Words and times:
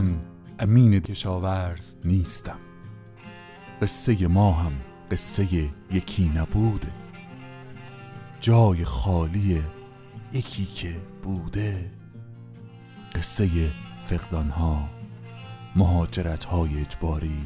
من 0.00 0.16
امین 0.58 1.00
کشاورز 1.00 1.96
نیستم. 2.04 2.58
قصه 3.82 4.28
ما 4.28 4.52
هم 4.52 4.72
قصه 5.10 5.70
یکی 5.90 6.32
نبوده. 6.34 6.88
جای 8.40 8.84
خالی 8.84 9.62
یکی 10.32 10.64
که 10.64 10.96
بوده. 11.22 11.90
قصه 13.14 13.48
فقدان 14.06 14.50
ها 14.50 14.88
مهاجرت 15.76 16.44
های 16.44 16.80
اجباری 16.80 17.44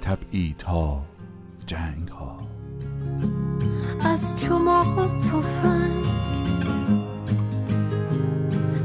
تبعید 0.00 0.62
ها 0.62 1.06
جنگ 1.66 2.08
ها 2.08 2.38
از 4.00 4.36
چماق 4.36 4.98
و 4.98 5.20
توفنگ 5.20 6.06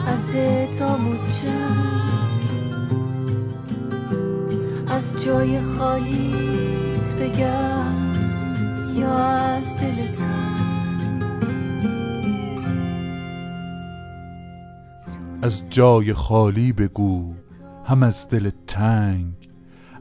از 0.07 0.35
اعدام 0.35 1.07
و 1.07 1.15
جنگ 1.15 1.96
از 4.97 5.23
جای 5.23 5.61
خالیت 5.61 7.15
بگم 7.21 8.13
یا 8.95 9.17
از 9.17 9.75
از 15.41 15.63
جای 15.69 16.13
خالی 16.13 16.73
بگو 16.73 17.33
هم 17.85 18.03
از 18.03 18.29
دل 18.29 18.49
تنگ. 18.67 19.33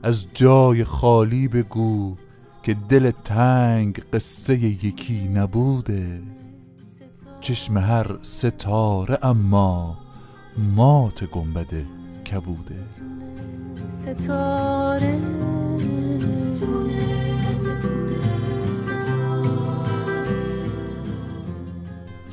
از 0.02 0.27
جای 0.34 0.84
خالی 0.84 1.48
بگو 1.48 2.16
که 2.62 2.77
دل 2.88 3.10
تنگ 3.10 4.02
قصه 4.12 4.58
یکی 4.58 5.28
نبوده. 5.28 6.22
چشم 7.41 7.78
هر 7.78 8.19
ستاره 8.22 9.19
اما 9.22 9.98
مات 10.58 11.24
گنبد 11.24 11.75
کبوده. 12.33 12.84
ستاره. 13.89 15.19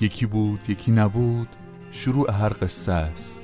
یکی 0.01 0.25
بود 0.25 0.59
یکی 0.67 0.91
نبود 0.91 1.47
شروع 1.91 2.31
هر 2.31 2.53
قصه 2.61 2.91
است. 2.91 3.41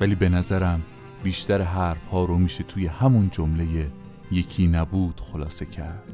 ولی 0.00 0.14
به 0.14 0.28
نظرم 0.28 0.82
بیشتر 1.22 1.62
حرف 1.62 2.06
ها 2.06 2.24
رو 2.24 2.38
میشه 2.38 2.64
توی 2.64 2.86
همون 2.86 3.30
جمله 3.32 3.90
یکی 4.30 4.66
نبود 4.66 5.20
خلاصه 5.20 5.66
کرد. 5.66 6.12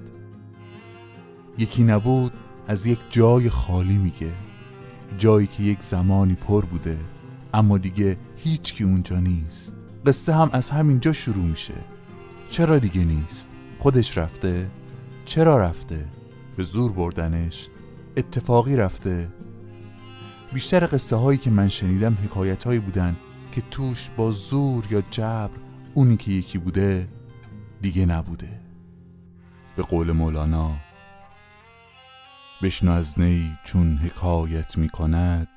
یکی 1.58 1.82
نبود 1.82 2.32
از 2.68 2.86
یک 2.86 2.98
جای 3.10 3.50
خالی 3.50 3.96
میگه 3.96 4.32
جایی 5.18 5.46
که 5.46 5.62
یک 5.62 5.82
زمانی 5.82 6.34
پر 6.34 6.64
بوده 6.64 6.98
اما 7.54 7.78
دیگه 7.78 8.16
هیچ 8.36 8.74
کی 8.74 8.84
اونجا 8.84 9.20
نیست. 9.20 9.85
قصه 10.06 10.34
هم 10.34 10.50
از 10.52 10.70
همینجا 10.70 11.12
شروع 11.12 11.44
میشه. 11.44 11.74
چرا 12.50 12.78
دیگه 12.78 13.04
نیست؟ 13.04 13.48
خودش 13.78 14.18
رفته. 14.18 14.70
چرا 15.24 15.58
رفته؟ 15.58 16.04
به 16.56 16.62
زور 16.62 16.92
بردنش. 16.92 17.68
اتفاقی 18.16 18.76
رفته. 18.76 19.28
بیشتر 20.52 20.86
قصه 20.86 21.16
هایی 21.16 21.38
که 21.38 21.50
من 21.50 21.68
شنیدم 21.68 22.18
حکایت 22.24 22.64
هایی 22.64 22.78
بودن 22.78 23.16
که 23.52 23.62
توش 23.70 24.10
با 24.16 24.30
زور 24.30 24.84
یا 24.90 25.02
جبر 25.10 25.58
اونی 25.94 26.16
که 26.16 26.32
یکی 26.32 26.58
بوده 26.58 27.08
دیگه 27.80 28.06
نبوده. 28.06 28.60
به 29.76 29.82
قول 29.82 30.12
مولانا 30.12 30.76
بشنو 32.62 32.92
از 32.92 33.20
نی 33.20 33.56
چون 33.64 33.96
حکایت 33.96 34.78
می 34.78 34.88
کند 34.88 35.48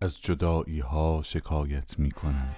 از 0.00 0.20
جدایی 0.20 0.80
ها 0.80 1.20
شکایت 1.24 1.98
می 1.98 2.10
کند 2.10 2.56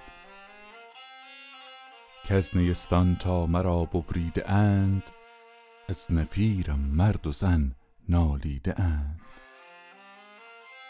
که 2.23 2.33
از 2.33 2.57
نیستان 2.57 3.15
تا 3.15 3.45
مرا 3.45 3.85
ببریده 3.85 4.51
اند 4.51 5.03
از 5.89 6.07
نفیرم 6.11 6.79
مرد 6.79 7.27
و 7.27 7.31
زن 7.31 7.75
نالیده 8.09 8.81
اند. 8.81 9.21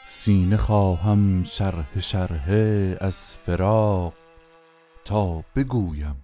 سینه 0.05 0.57
خواهم 0.57 1.44
شرح 1.44 1.99
شرح 1.99 2.49
از 3.01 3.35
فراق 3.35 4.13
تا 5.05 5.44
بگویم 5.55 6.16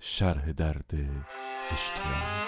شرح 0.00 0.52
درد 0.52 0.90
اشتیاق. 1.72 2.44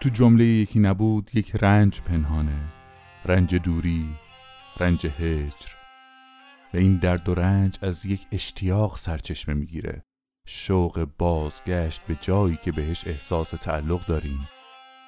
تو 0.00 0.08
جمله 0.08 0.44
یکی 0.44 0.80
نبود 0.80 1.30
یک 1.34 1.56
رنج 1.56 2.00
پنهانه 2.00 2.58
رنج 3.24 3.54
دوری 3.54 4.08
رنج 4.78 5.06
هجر. 5.06 5.66
و 6.74 6.76
این 6.76 6.96
درد 6.96 7.28
و 7.28 7.34
رنج 7.34 7.78
از 7.82 8.06
یک 8.06 8.26
اشتیاق 8.32 8.96
سرچشمه 8.96 9.54
می‌گیره. 9.54 10.02
شوق 10.46 11.08
بازگشت 11.18 12.02
به 12.02 12.16
جایی 12.20 12.56
که 12.56 12.72
بهش 12.72 13.06
احساس 13.06 13.50
تعلق 13.50 14.06
داریم. 14.06 14.48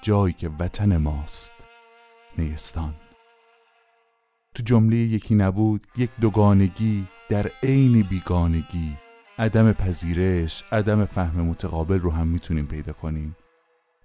جایی 0.03 0.35
که 0.35 0.49
وطن 0.49 0.97
ماست. 0.97 1.53
نیستان. 2.39 2.95
تو 4.55 4.63
جمله 4.63 4.97
یکی 4.97 5.35
نبود 5.35 5.87
یک 5.97 6.11
دوگانگی 6.21 7.07
در 7.29 7.51
عین 7.63 8.03
بیگانگی. 8.03 8.97
عدم 9.39 9.73
پذیرش 9.73 10.65
عدم 10.73 11.05
فهم 11.05 11.41
متقابل 11.41 11.99
رو 11.99 12.11
هم 12.11 12.27
می‌تونیم 12.27 12.67
پیدا 12.67 12.93
کنیم. 12.93 13.37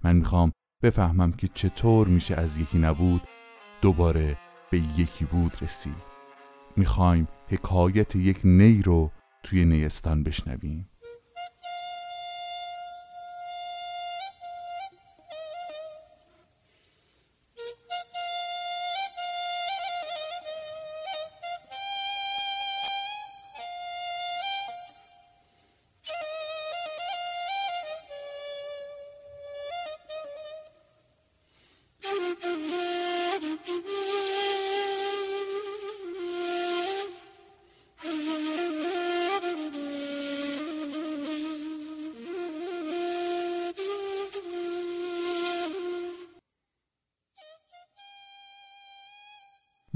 من 0.03 0.15
می‌خوام 0.15 0.51
بفهمم 0.83 1.31
که 1.31 1.47
چطور 1.47 2.07
میشه 2.07 2.35
از 2.35 2.57
یکی 2.57 2.77
نبود 2.77 3.21
دوباره 3.81 4.37
به 4.71 4.77
یکی 4.97 5.25
بود 5.25 5.57
رسید 5.61 6.07
می‌خوایم 6.75 7.27
حکایت 7.47 8.15
یک 8.15 8.39
نی 8.43 8.81
رو 8.81 9.11
توی 9.43 9.65
نیستان 9.65 10.23
بشنویم. 10.23 10.89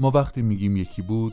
ما 0.02 0.10
وقتی 0.10 0.42
میگیم 0.42 0.76
یکی 0.76 1.02
بود 1.02 1.32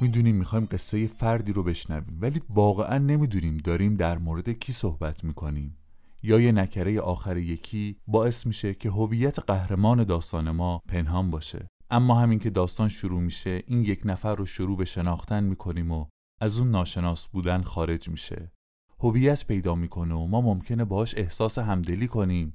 می‌دونیم 0.00 0.36
می‌خوایم 0.36 0.68
قصه 0.70 1.06
فردی 1.06 1.52
رو 1.52 1.62
بشنویم 1.62 2.18
ولی 2.20 2.40
واقعا 2.48 2.98
نمی‌دونیم 2.98 3.56
داریم 3.56 3.96
در 3.96 4.18
مورد 4.18 4.50
کی 4.50 4.72
صحبت 4.72 5.24
می‌کنیم. 5.24 5.76
یا 6.22 6.40
یه 6.40 6.52
نکره 6.52 7.00
آخر 7.00 7.36
یکی 7.36 7.96
باعث 8.06 8.46
میشه 8.46 8.74
که 8.74 8.90
هویت 8.90 9.38
قهرمان 9.38 10.04
داستان 10.04 10.50
ما 10.50 10.80
پنهان 10.88 11.30
باشه. 11.30 11.66
اما 11.90 12.20
همین 12.20 12.38
که 12.38 12.50
داستان 12.50 12.88
شروع 12.88 13.20
میشه 13.20 13.62
این 13.66 13.82
یک 13.82 14.02
نفر 14.04 14.34
رو 14.34 14.46
شروع 14.46 14.76
به 14.76 14.84
شناختن 14.84 15.44
می‌کنیم 15.44 15.92
و 15.92 16.06
از 16.40 16.58
اون 16.58 16.70
ناشناس 16.70 17.28
بودن 17.28 17.62
خارج 17.62 18.08
میشه. 18.08 18.52
هویت 19.00 19.46
پیدا 19.46 19.74
می‌کنه 19.74 20.14
و 20.14 20.26
ما 20.26 20.40
ممکنه 20.40 20.84
باهاش 20.84 21.14
احساس 21.16 21.58
همدلی 21.58 22.08
کنیم 22.08 22.54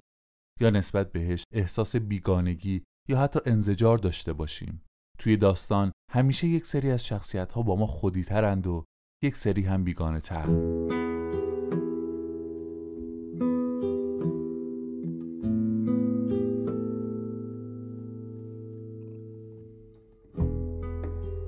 یا 0.61 0.69
نسبت 0.69 1.11
بهش 1.11 1.44
احساس 1.53 1.95
بیگانگی 1.95 2.83
یا 3.09 3.19
حتی 3.19 3.39
انزجار 3.45 3.97
داشته 3.97 4.33
باشیم. 4.33 4.81
توی 5.19 5.38
داستان 5.38 5.92
همیشه 6.12 6.48
یک 6.48 6.65
سری 6.65 6.92
از 6.92 7.06
شخصیت 7.06 7.54
ها 7.54 7.62
با 7.62 7.75
ما 7.75 7.88
خودی 7.88 8.24
ترند 8.24 8.68
و 8.68 8.86
یک 9.24 9.38
سری 9.38 9.62
هم 9.62 9.83
بیگانه 9.83 10.19
تر 10.19 10.48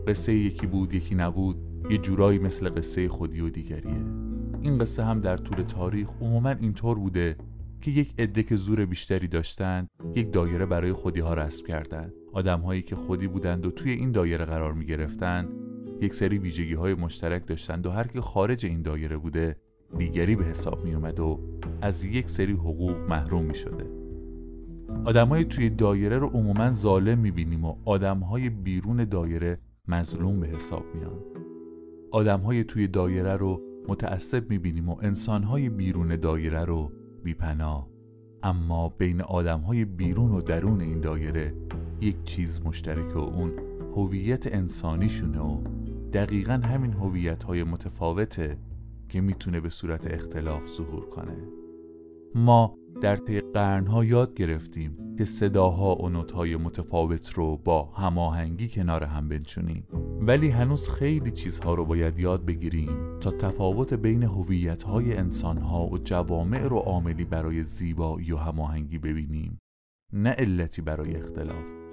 قصه 0.08 0.34
یکی 0.34 0.68
بود 0.68 0.94
یکی 0.94 1.16
نبود 1.16 1.58
یه 1.90 1.98
جورایی 1.98 2.40
مثل 2.40 2.70
قصه 2.70 3.08
خودی 3.08 3.42
و 3.42 3.50
دیگریه. 3.50 4.06
این 4.62 4.78
قصه 4.78 5.04
هم 5.04 5.22
در 5.22 5.38
طول 5.38 5.62
تاریخ 5.62 6.10
عموما 6.22 6.50
اینطور 6.50 7.00
بوده 7.00 7.38
که 7.82 7.92
یک 7.92 8.20
عده 8.20 8.44
که 8.44 8.56
زور 8.56 8.86
بیشتری 8.86 9.28
داشتند 9.28 9.88
یک 10.16 10.34
دایره 10.34 10.66
برای 10.66 10.94
خودی 10.94 11.20
ها 11.20 11.34
رسم 11.34 11.66
کردند 11.66 12.14
آدم 12.36 12.60
هایی 12.60 12.82
که 12.82 12.96
خودی 12.96 13.28
بودند 13.28 13.66
و 13.66 13.72
توی 13.72 13.92
این 13.92 14.12
دایره 14.12 14.46
قرار 14.46 14.74
می 14.74 14.86
گرفتند 14.86 15.50
یک 16.02 16.14
سری 16.14 16.38
ویژگی 16.38 16.74
های 16.74 16.94
مشترک 16.94 17.48
داشتند 17.48 17.86
و 17.86 17.90
هر 17.90 18.08
که 18.08 18.22
خارج 18.22 18.66
این 18.66 18.82
دایره 18.82 19.18
بوده 19.18 19.56
دیگری 19.98 20.36
به 20.36 20.46
حساب 20.46 20.84
می 20.84 20.94
اومد 20.94 21.20
و 21.20 21.40
از 21.82 22.06
یک 22.06 22.30
سری 22.30 22.54
حقوق 22.54 22.98
محروم 23.10 23.46
می 23.46 23.56
شده 23.56 23.86
آدمای 25.06 25.46
توی 25.46 25.70
دایره 25.70 26.18
رو 26.18 26.28
عموما 26.28 26.72
ظالم 26.72 27.20
می‌بینیم 27.20 27.66
و 27.66 27.76
آدمهای 27.86 28.50
بیرون 28.50 29.04
دایره 29.04 29.60
مظلوم 29.88 30.40
به 30.40 30.48
حساب 30.48 30.84
میان 30.96 31.20
آدمهای 32.12 32.64
توی 32.64 32.88
دایره 32.88 33.36
رو 33.36 33.62
متعصب 33.88 34.50
می‌بینیم 34.50 34.90
و 34.90 34.98
انسانهای 35.02 35.70
بیرون 35.70 36.16
دایره 36.16 36.66
رو 36.66 36.92
بیپناه. 37.24 37.88
اما 38.44 38.90
بین 38.90 39.22
آدمهای 39.22 39.86
بیرون 39.86 40.32
و 40.32 40.42
درون 40.42 40.82
این 40.82 41.00
دایره 41.00 41.54
یک 42.02 42.24
چیز 42.24 42.62
مشترک 42.66 43.16
و 43.16 43.20
اون 43.20 43.52
هویت 43.96 44.56
انسانیشونه 44.56 45.40
و 45.40 45.62
دقیقا 46.14 46.54
همین 46.54 46.94
هویت 46.94 47.44
های 47.44 47.64
متفاوته 47.64 48.58
که 49.10 49.22
می‌تونه 49.22 49.60
به 49.60 49.70
صورت 49.70 50.14
اختلاف 50.14 50.68
ظهور 50.68 51.10
کنه. 51.10 51.38
ما 52.36 52.78
در 53.02 53.18
طی 53.18 53.42
قرنها 53.42 54.06
یاد 54.06 54.34
گرفتیم 54.34 55.16
که 55.18 55.26
صداها 55.26 55.96
و 55.96 56.10
نوتهای 56.10 56.56
متفاوت 56.56 57.34
رو 57.34 57.58
با 57.58 57.84
هماهنگی 57.84 58.68
کنار 58.68 59.04
هم 59.04 59.30
بنشونیم. 59.30 59.88
ولی 60.22 60.50
هنوز 60.50 60.90
خیلی 60.90 61.32
چیزها 61.32 61.74
رو 61.74 61.86
باید 61.86 62.20
یاد 62.20 62.46
بگیریم 62.46 63.20
تا 63.20 63.32
تفاوت 63.32 63.94
بین 63.94 64.24
هویت‌های 64.24 65.18
انسانها 65.18 65.88
و 65.88 65.98
جوامع 65.98 66.68
رو 66.68 66.78
عاملی 66.78 67.26
برای 67.26 67.64
زیبایی 67.64 68.32
و 68.32 68.38
هماهنگی 68.38 68.98
ببینیم. 68.98 69.60
نه 70.14 70.30
علتی 70.30 70.82
برای 70.82 71.16
اختلاف. 71.16 71.85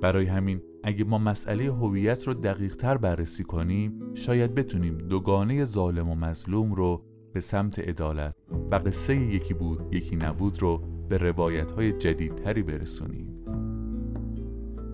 برای 0.00 0.26
همین 0.26 0.62
اگه 0.84 1.04
ما 1.04 1.18
مسئله 1.18 1.64
هویت 1.64 2.26
رو 2.26 2.34
دقیق 2.34 2.76
تر 2.76 2.96
بررسی 2.96 3.44
کنیم 3.44 4.14
شاید 4.14 4.54
بتونیم 4.54 4.98
دوگانه 4.98 5.64
ظالم 5.64 6.08
و 6.08 6.14
مظلوم 6.14 6.72
رو 6.72 7.02
به 7.32 7.40
سمت 7.40 7.78
عدالت 7.78 8.34
و 8.70 8.74
قصه 8.74 9.16
یکی 9.16 9.54
بود 9.54 9.94
یکی 9.94 10.16
نبود 10.16 10.62
رو 10.62 10.82
به 11.08 11.16
روایت 11.16 11.72
های 11.72 11.92
جدیدتری 11.92 12.62
برسونیم. 12.62 13.26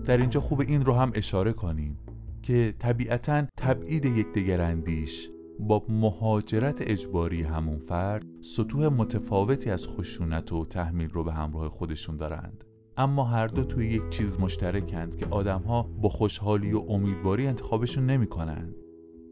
در 0.05 0.17
اینجا 0.17 0.41
خوب 0.41 0.59
این 0.59 0.85
رو 0.85 0.93
هم 0.93 1.11
اشاره 1.15 1.53
کنیم 1.53 1.97
که 2.43 2.73
طبیعتا 2.79 3.43
تبعید 3.57 4.05
یکدیگر 4.05 4.61
اندیش 4.61 5.29
با 5.59 5.85
مهاجرت 5.89 6.81
اجباری 6.81 7.43
همون 7.43 7.77
فرد 7.77 8.25
سطوح 8.41 8.87
متفاوتی 8.87 9.69
از 9.69 9.87
خشونت 9.87 10.53
و 10.53 10.65
تحمیل 10.65 11.09
رو 11.09 11.23
به 11.23 11.33
همراه 11.33 11.69
خودشون 11.69 12.17
دارند. 12.17 12.63
اما 12.97 13.23
هر 13.23 13.47
دو 13.47 13.63
توی 13.63 13.87
یک 13.87 14.09
چیز 14.09 14.39
مشترکند 14.39 15.15
که 15.15 15.25
آدمها 15.29 15.83
با 16.01 16.09
خوشحالی 16.09 16.73
و 16.73 16.83
امیدواری 16.89 17.47
انتخابشون 17.47 18.05
نمی 18.05 18.27
کنند. 18.27 18.75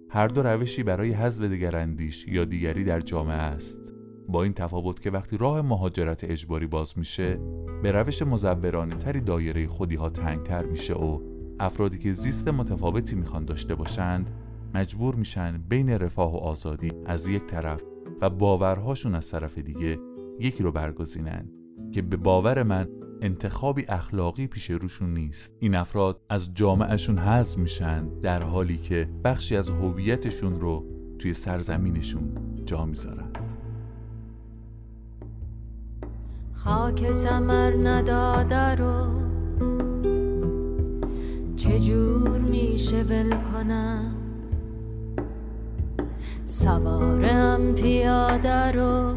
هر 0.09 0.27
دو 0.27 0.43
روشی 0.43 0.83
برای 0.83 1.11
حذف 1.11 1.43
دگراندیش 1.43 2.27
یا 2.27 2.45
دیگری 2.45 2.83
در 2.83 2.99
جامعه 2.99 3.35
است 3.35 3.93
با 4.29 4.43
این 4.43 4.53
تفاوت 4.53 5.01
که 5.01 5.11
وقتی 5.11 5.37
راه 5.37 5.61
مهاجرت 5.61 6.23
اجباری 6.23 6.67
باز 6.67 6.97
میشه 6.97 7.39
به 7.83 7.91
روش 7.91 8.21
مزورانه 8.21 8.95
تری 8.95 9.21
دایره 9.21 9.67
خودی 9.67 9.95
ها 9.95 10.09
تنگتر 10.09 10.65
میشه 10.65 10.93
و 10.93 11.19
افرادی 11.59 11.97
که 11.97 12.11
زیست 12.11 12.47
متفاوتی 12.47 13.15
می‌خوان 13.15 13.45
داشته 13.45 13.75
باشند 13.75 14.29
مجبور 14.73 15.15
میشن 15.15 15.63
بین 15.69 15.89
رفاه 15.89 16.33
و 16.33 16.37
آزادی 16.37 16.91
از 17.05 17.27
یک 17.27 17.45
طرف 17.45 17.83
و 18.21 18.29
باورهاشون 18.29 19.15
از 19.15 19.31
طرف 19.31 19.57
دیگه 19.57 19.99
یکی 20.39 20.63
رو 20.63 20.71
برگزینند 20.71 21.51
که 21.91 22.01
به 22.01 22.17
باور 22.17 22.63
من 22.63 22.87
انتخابی 23.25 23.85
اخلاقی 23.89 24.47
پیش 24.47 24.69
روشون 24.69 25.13
نیست. 25.13 25.53
این 25.59 25.75
افراد 25.75 26.21
از 26.29 26.53
جامعهشون 26.53 27.17
حذف 27.17 27.57
میشن 27.57 28.07
در 28.21 28.43
حالی 28.43 28.77
که 28.77 29.09
بخشی 29.23 29.55
از 29.55 29.69
هویتشون 29.69 30.59
رو 30.59 30.85
توی 31.19 31.33
سرزمینشون 31.33 32.37
جا 32.65 32.85
می‌ذارن. 32.85 33.29
خاک 36.53 37.11
سمر 37.11 37.73
نداده 37.83 38.75
رو 38.75 39.21
چجور 41.55 42.39
میشه 42.39 43.03
ول 43.03 43.29
کنم؟ 43.29 44.15
سوارم 46.45 47.75
پیاده 47.75 48.71
رو 48.71 49.15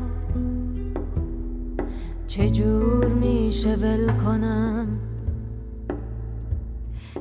چجور 2.38 3.08
میشه 3.08 3.74
ول 3.74 4.12
کنم؟ 4.24 4.86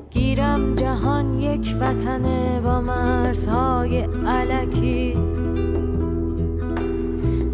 گیرم 0.10 0.76
جهان 0.76 1.40
یک 1.40 1.76
وطنه 1.80 2.62
با 2.62 2.82
مرزهای 2.82 4.08
علکی. 4.28 5.14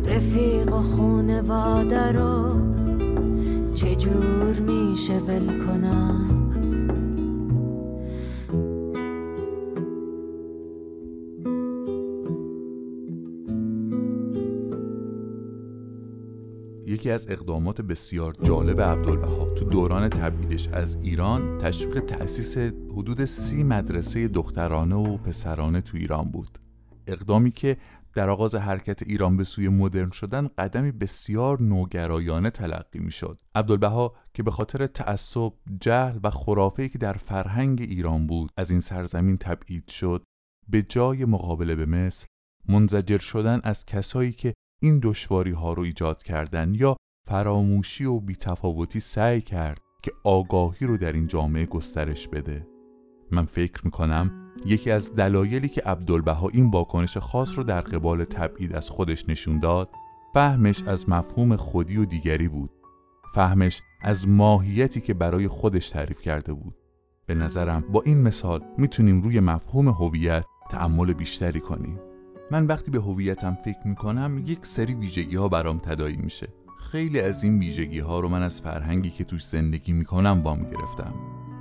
رفیق 0.06 0.74
و 0.74 0.82
خونواده 0.82 2.12
رو 2.12 2.60
چجور 3.76 4.60
میشه 4.60 5.18
ول 5.18 5.66
کنم؟ 5.66 6.33
یکی 17.04 17.12
از 17.12 17.30
اقدامات 17.30 17.82
بسیار 17.82 18.34
جالب 18.44 18.82
عبدالبها 18.82 19.46
تو 19.46 19.66
دوران 19.66 20.10
تبعیدش 20.10 20.68
از 20.68 20.96
ایران 20.96 21.58
تشویق 21.58 22.00
تأسیس 22.00 22.58
حدود 22.58 23.26
سی 23.26 23.64
مدرسه 23.64 24.28
دخترانه 24.28 24.96
و 24.96 25.18
پسرانه 25.18 25.82
تو 25.82 25.98
ایران 25.98 26.32
بود 26.32 26.60
اقدامی 27.08 27.52
که 27.52 27.78
در 28.14 28.30
آغاز 28.30 28.56
حرکت 28.56 29.04
ایران 29.04 29.38
به 29.38 29.44
سوی 29.44 29.70
مدرن 29.70 30.12
شدن 30.12 30.48
قدمی 30.58 30.92
بسیار 30.92 31.62
نوگرایانه 31.62 32.50
تلقی 32.50 33.00
می 33.00 33.12
شد. 33.12 33.42
عبدالبها 33.56 34.14
که 34.34 34.44
به 34.44 34.52
خاطر 34.52 34.88
تعصب، 34.88 35.54
جهل 35.82 36.20
و 36.24 36.30
خرافه‌ای 36.30 36.90
که 36.90 36.98
در 36.98 37.14
فرهنگ 37.14 37.82
ایران 37.82 38.28
بود 38.28 38.52
از 38.58 38.72
این 38.72 38.80
سرزمین 38.80 39.38
تبعید 39.38 39.88
شد 39.88 40.24
به 40.70 40.82
جای 40.82 41.26
مقابله 41.26 41.76
به 41.76 41.86
مثل 41.86 42.26
منزجر 42.70 43.18
شدن 43.18 43.60
از 43.64 43.86
کسایی 43.86 44.32
که 44.32 44.54
این 44.84 45.00
دشواری 45.04 45.52
ها 45.52 45.74
رو 45.74 45.84
ایجاد 45.84 46.24
کردن 46.24 46.74
یا 46.74 46.96
فراموشی 47.28 48.06
و 48.06 48.20
بیتفاوتی 48.20 49.00
سعی 49.00 49.42
کرد 49.42 49.80
که 50.02 50.12
آگاهی 50.24 50.86
رو 50.86 50.98
در 50.98 51.12
این 51.12 51.28
جامعه 51.28 51.66
گسترش 51.66 52.28
بده. 52.28 52.68
من 53.32 53.46
فکر 53.46 53.86
می‌کنم 53.86 54.52
یکی 54.66 54.92
از 54.92 55.16
دلایلی 55.16 55.70
که 55.70 55.82
عبدالبها 55.82 56.50
این 56.50 56.70
واکنش 56.70 57.18
خاص 57.18 57.58
رو 57.58 57.64
در 57.64 57.82
قبال 57.82 58.24
تبعید 58.24 58.74
از 58.74 58.90
خودش 58.90 59.30
نشون 59.30 59.60
داد 59.60 59.90
فهمش 60.34 60.84
از 60.88 61.10
مفهوم 61.10 61.56
خودی 61.56 61.98
و 61.98 62.06
دیگری 62.06 62.48
بود. 62.48 62.72
فهمش 63.36 63.82
از 64.02 64.28
ماهیتی 64.28 65.02
که 65.02 65.14
برای 65.14 65.48
خودش 65.48 65.90
تعریف 65.90 66.22
کرده 66.22 66.54
بود. 66.54 66.76
به 67.26 67.36
نظرم 67.36 67.82
با 67.92 68.02
این 68.02 68.22
مثال 68.22 68.64
می‌تونیم 68.78 69.22
روی 69.22 69.40
مفهوم 69.40 69.88
هویت 69.88 70.46
تعمل 70.70 71.14
بیشتری 71.14 71.60
کنیم. 71.60 72.00
من 72.54 72.66
وقتی 72.66 72.92
به 72.92 73.00
هویتم 73.00 73.58
فکر 73.66 73.88
می‌کنم 73.88 74.44
یک 74.46 74.66
سری 74.66 74.94
ویژگی 74.94 75.36
ها 75.36 75.48
برام 75.48 75.78
تدایی 75.78 76.18
میشه. 76.18 76.48
خیلی 76.92 77.22
از 77.22 77.44
این 77.44 77.60
ویژگی 77.60 78.00
ها 78.00 78.20
رو 78.20 78.30
من 78.30 78.44
از 78.44 78.62
فرهنگی 78.62 79.10
که 79.10 79.24
توش 79.24 79.46
زندگی 79.46 79.94
می‌کنم 79.94 80.42
وام 80.44 80.64
گرفتم. 80.64 81.14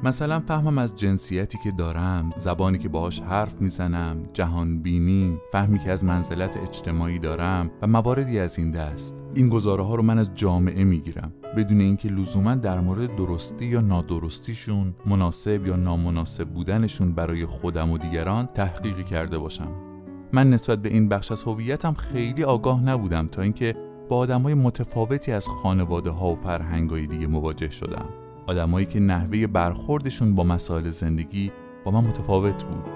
مثلا 0.03 0.41
فهمم 0.41 0.79
از 0.79 0.97
جنسیتی 0.97 1.59
که 1.65 1.71
دارم 1.71 2.31
زبانی 2.37 2.79
که 2.79 2.89
باهاش 2.89 3.21
حرف 3.21 3.61
می‌زنم 3.61 4.29
جهان 4.33 4.83
بینی 4.83 5.39
فهمی 5.53 5.79
که 5.79 5.91
از 5.91 6.05
منزلت 6.05 6.57
اجتماعی 6.57 7.19
دارم 7.19 7.71
و 7.83 7.87
مواردی 7.87 8.39
از 8.39 8.59
این 8.59 8.71
دست. 8.71 9.15
این 9.35 9.49
گزاره 9.49 9.85
ها 9.85 9.95
رو 9.95 10.03
من 10.03 10.19
از 10.19 10.35
جامعه 10.35 10.85
می‌گیرم. 10.85 11.33
بدون 11.57 11.81
اینکه 11.81 12.09
لزوما 12.09 12.55
در 12.55 12.81
مورد 12.81 13.17
درستی 13.17 13.65
یا 13.65 13.81
نادرستیشون 13.81 14.95
مناسب 15.07 15.67
یا 15.67 15.77
نامناسب 15.77 16.49
بودنشون 16.49 17.13
برای 17.13 17.47
خودم 17.47 17.91
و 17.91 17.99
دیگران 17.99 18.47
تحقیقی 18.47 19.05
کرده 19.05 19.39
باشم. 19.39 19.92
من 20.35 20.51
نسبت 20.51 20.83
به 20.83 20.89
این 20.89 21.09
بخش 21.09 21.33
از 21.33 21.45
هویتم 21.45 21.95
خیلی 21.95 22.45
آگاه 22.45 22.83
نبودم 22.83 23.27
تا 23.27 23.43
اینکه 23.43 23.75
با 24.09 24.17
آدمای 24.17 24.55
متفاوتی 24.55 25.33
از 25.33 25.49
خانواده 25.49 26.11
ها 26.11 26.33
و 26.33 26.37
فرهنگای 26.37 27.07
دیگه 27.07 27.27
مواجه 27.27 27.71
شدم. 27.71 28.09
آدمایی 28.47 28.87
که 28.87 29.01
نحوه 29.01 29.47
برخوردشون 29.47 30.35
با 30.35 30.45
مسائل 30.45 30.89
زندگی 30.89 31.53
با 31.85 31.91
من 31.91 32.05
متفاوت 32.05 32.65
بود. 32.65 32.89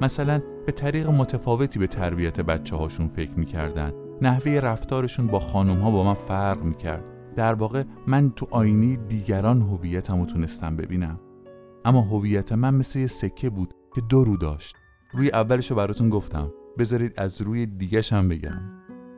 مثلا 0.00 0.42
به 0.66 0.72
طریق 0.72 1.08
متفاوتی 1.08 1.78
به 1.78 1.86
تربیت 1.86 2.40
بچه 2.40 2.76
هاشون 2.76 3.08
فکر 3.08 3.34
می‌کردن. 3.34 3.92
نحوه 4.22 4.52
رفتارشون 4.52 5.26
با 5.26 5.40
خانم 5.40 5.80
ها 5.80 5.90
با 5.90 6.04
من 6.04 6.14
فرق 6.14 6.62
می‌کرد. 6.62 7.10
در 7.36 7.54
واقع 7.54 7.84
من 8.06 8.30
تو 8.30 8.46
آینه 8.50 8.96
دیگران 8.96 9.62
هویتم 9.62 10.20
رو 10.20 10.26
تونستم 10.26 10.76
ببینم. 10.76 11.20
اما 11.84 12.00
هویت 12.00 12.52
من 12.52 12.74
مثل 12.74 12.98
یه 12.98 13.06
سکه 13.06 13.50
بود 13.50 13.74
که 13.94 14.00
دو 14.00 14.24
رو 14.24 14.36
داشت. 14.36 14.76
روی 15.12 15.30
اولش 15.30 15.72
براتون 15.72 16.10
گفتم. 16.10 16.50
بذارید 16.80 17.14
از 17.16 17.42
روی 17.42 17.66
دیگش 17.66 18.12
هم 18.12 18.28
بگم. 18.28 18.60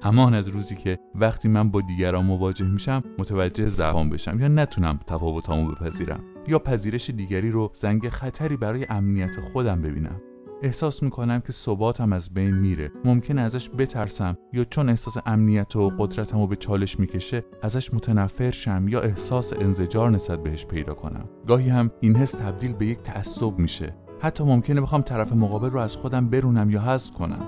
امان 0.03 0.35
از 0.35 0.49
روزی 0.49 0.75
که 0.75 0.99
وقتی 1.15 1.49
من 1.49 1.71
با 1.71 1.81
دیگران 1.81 2.25
مواجه 2.25 2.67
میشم 2.67 3.03
متوجه 3.19 3.67
زبان 3.67 4.11
بشم 4.11 4.41
یا 4.41 4.49
نتونم 4.49 5.01
تفاوتامو 5.07 5.71
بپذیرم 5.71 6.21
یا 6.49 6.59
پذیرش 6.59 7.11
دیگری 7.11 7.51
رو 7.51 7.71
زنگ 7.75 8.09
خطری 8.09 8.57
برای 8.57 8.87
امنیت 8.91 9.41
خودم 9.41 9.83
ببینم. 9.83 10.21
احساس 10.63 11.03
می‌کنم 11.03 11.41
که 11.41 11.53
ثباتم 11.53 12.13
از 12.13 12.35
بین 12.35 12.55
میره. 12.55 12.91
ممکن 13.05 13.39
ازش 13.39 13.71
بترسم 13.71 14.39
یا 14.53 14.65
چون 14.65 14.89
احساس 14.89 15.17
امنیت 15.27 15.77
و 15.77 15.93
قدرتم 15.99 16.41
رو 16.41 16.47
به 16.47 16.57
چالش 16.57 17.01
می‌کشه 17.01 17.45
ازش 17.63 17.95
متنفر 17.95 18.51
شم 18.51 18.89
یا 18.89 19.01
احساس 19.01 19.53
انزجار 19.53 20.11
نسبت 20.11 20.43
بهش 20.43 20.67
پیدا 20.67 20.95
کنم. 20.95 21.29
گاهی 21.47 21.69
هم 21.69 21.91
این 22.01 22.17
حس 22.17 22.33
تبدیل 22.33 22.73
به 22.73 22.87
یک 22.87 22.99
تعصب 22.99 23.59
میشه. 23.59 23.95
حتی 24.23 24.45
ممکنه 24.45 24.81
بخوام 24.81 25.03
طرف 25.03 25.33
مقابل 25.33 25.71
رو 25.71 25.79
از 25.79 25.97
خودم 25.97 26.29
برونم 26.29 26.71
یا 26.71 26.81
حذف 26.81 27.11
کنم. 27.11 27.47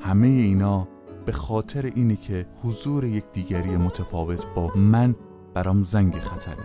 همه 0.00 0.26
اینا 0.26 0.88
به 1.26 1.32
خاطر 1.32 1.90
اینه 1.94 2.16
که 2.16 2.46
حضور 2.62 3.04
یک 3.04 3.24
دیگری 3.32 3.76
متفاوت 3.76 4.44
با 4.54 4.70
من 4.76 5.14
برام 5.54 5.82
زنگ 5.82 6.14
خطره. 6.18 6.64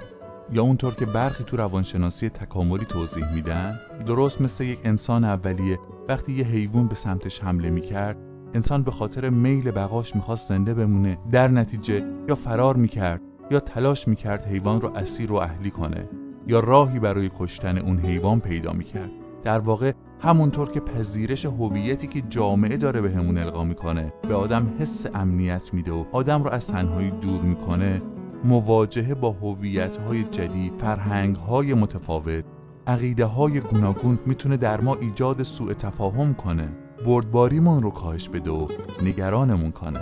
یا 0.51 0.63
اونطور 0.63 0.93
که 0.93 1.05
برخی 1.05 1.43
تو 1.43 1.57
روانشناسی 1.57 2.29
تکاملی 2.29 2.85
توضیح 2.85 3.33
میدن 3.33 3.73
درست 4.07 4.41
مثل 4.41 4.63
یک 4.63 4.79
انسان 4.83 5.23
اولیه 5.23 5.79
وقتی 6.07 6.33
یه 6.33 6.45
حیوان 6.45 6.87
به 6.87 6.95
سمتش 6.95 7.43
حمله 7.43 7.69
می‌کرد 7.69 8.17
انسان 8.53 8.83
به 8.83 8.91
خاطر 8.91 9.29
میل 9.29 9.71
بقاش 9.71 10.15
می‌خواست 10.15 10.49
زنده 10.49 10.73
بمونه 10.73 11.17
در 11.31 11.47
نتیجه 11.47 12.03
یا 12.27 12.35
فرار 12.35 12.75
می‌کرد 12.75 13.21
یا 13.51 13.59
تلاش 13.59 14.07
می‌کرد 14.07 14.45
حیوان 14.45 14.81
رو 14.81 14.97
اسیر 14.97 15.31
و 15.31 15.35
اهلی 15.35 15.71
کنه 15.71 16.09
یا 16.47 16.59
راهی 16.59 16.99
برای 16.99 17.31
کشتن 17.39 17.77
اون 17.77 17.99
حیوان 17.99 18.39
پیدا 18.39 18.73
می‌کرد. 18.73 19.11
در 19.43 19.59
واقع 19.59 19.91
همونطور 20.19 20.71
که 20.71 20.79
پذیرش 20.79 21.45
هویتی 21.45 22.07
که 22.07 22.21
جامعه 22.21 22.77
داره 22.77 23.01
به 23.01 23.11
همون 23.11 23.37
القا 23.37 23.63
می‌کنه 23.63 24.13
به 24.27 24.35
آدم 24.35 24.73
حس 24.79 25.05
امنیت 25.13 25.73
میده 25.73 25.91
و 25.91 26.05
آدم 26.11 26.43
رو 26.43 26.49
از 26.49 26.67
تنهایی 26.67 27.11
دور 27.11 27.41
می‌کنه 27.41 28.01
مواجهه 28.43 29.15
با 29.15 29.31
هویت 29.31 29.97
های 29.97 30.23
جدید 30.23 30.73
فرهنگ 30.75 31.35
های 31.35 31.73
متفاوت 31.73 32.45
عقیده 32.87 33.25
های 33.25 33.59
گوناگون 33.59 34.19
می‌تونه 34.25 34.57
در 34.57 34.81
ما 34.81 34.95
ایجاد 34.95 35.43
سوء 35.43 35.73
تفاهم 35.73 36.33
کنه. 36.33 36.69
بردباریمون 37.05 37.83
رو 37.83 37.89
کاهش 37.89 38.29
بده 38.29 38.51
و 38.51 38.67
نگرانمون 39.03 39.71
کنه. 39.71 39.99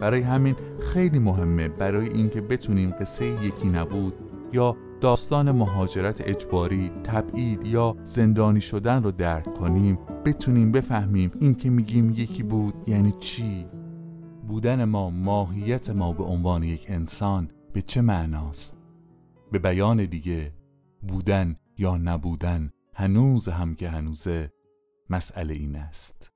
برای 0.00 0.20
همین 0.20 0.56
خیلی 0.80 1.18
مهمه 1.18 1.68
برای 1.68 2.08
اینکه 2.08 2.40
بتونیم 2.40 2.94
قصه 3.00 3.26
یکی 3.26 3.68
نبود 3.68 4.14
یا 4.52 4.76
داستان 5.00 5.50
مهاجرت 5.50 6.20
اجباری، 6.20 6.90
تبعید 7.04 7.64
یا 7.64 7.96
زندانی 8.04 8.60
شدن 8.60 9.02
رو 9.02 9.10
درک 9.10 9.54
کنیم 9.54 9.98
بتونیم 10.24 10.72
بفهمیم 10.72 11.30
این 11.40 11.54
که 11.54 11.70
میگیم 11.70 12.10
یکی 12.10 12.42
بود 12.42 12.74
یعنی 12.86 13.14
چی. 13.20 13.66
بودن 14.48 14.84
ما 14.84 15.10
ماهیت 15.10 15.90
ما 15.90 16.12
به 16.12 16.24
عنوان 16.24 16.62
یک 16.62 16.86
انسان 16.88 17.50
به 17.72 17.82
چه 17.82 18.00
معناست؟ 18.00 18.76
به 19.52 19.58
بیان 19.58 20.04
دیگه 20.04 20.52
بودن 21.02 21.56
یا 21.78 21.96
نبودن 21.96 22.70
هنوز 22.94 23.48
هم 23.48 23.74
که 23.74 23.88
هنوزه 23.88 24.52
مسئله 25.10 25.54
این 25.54 25.76
است. 25.76 26.30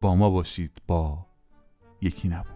با 0.00 0.16
ما 0.16 0.30
باشید 0.30 0.82
با 0.86 1.26
یکی 2.00 2.28
نبود. 2.28 2.55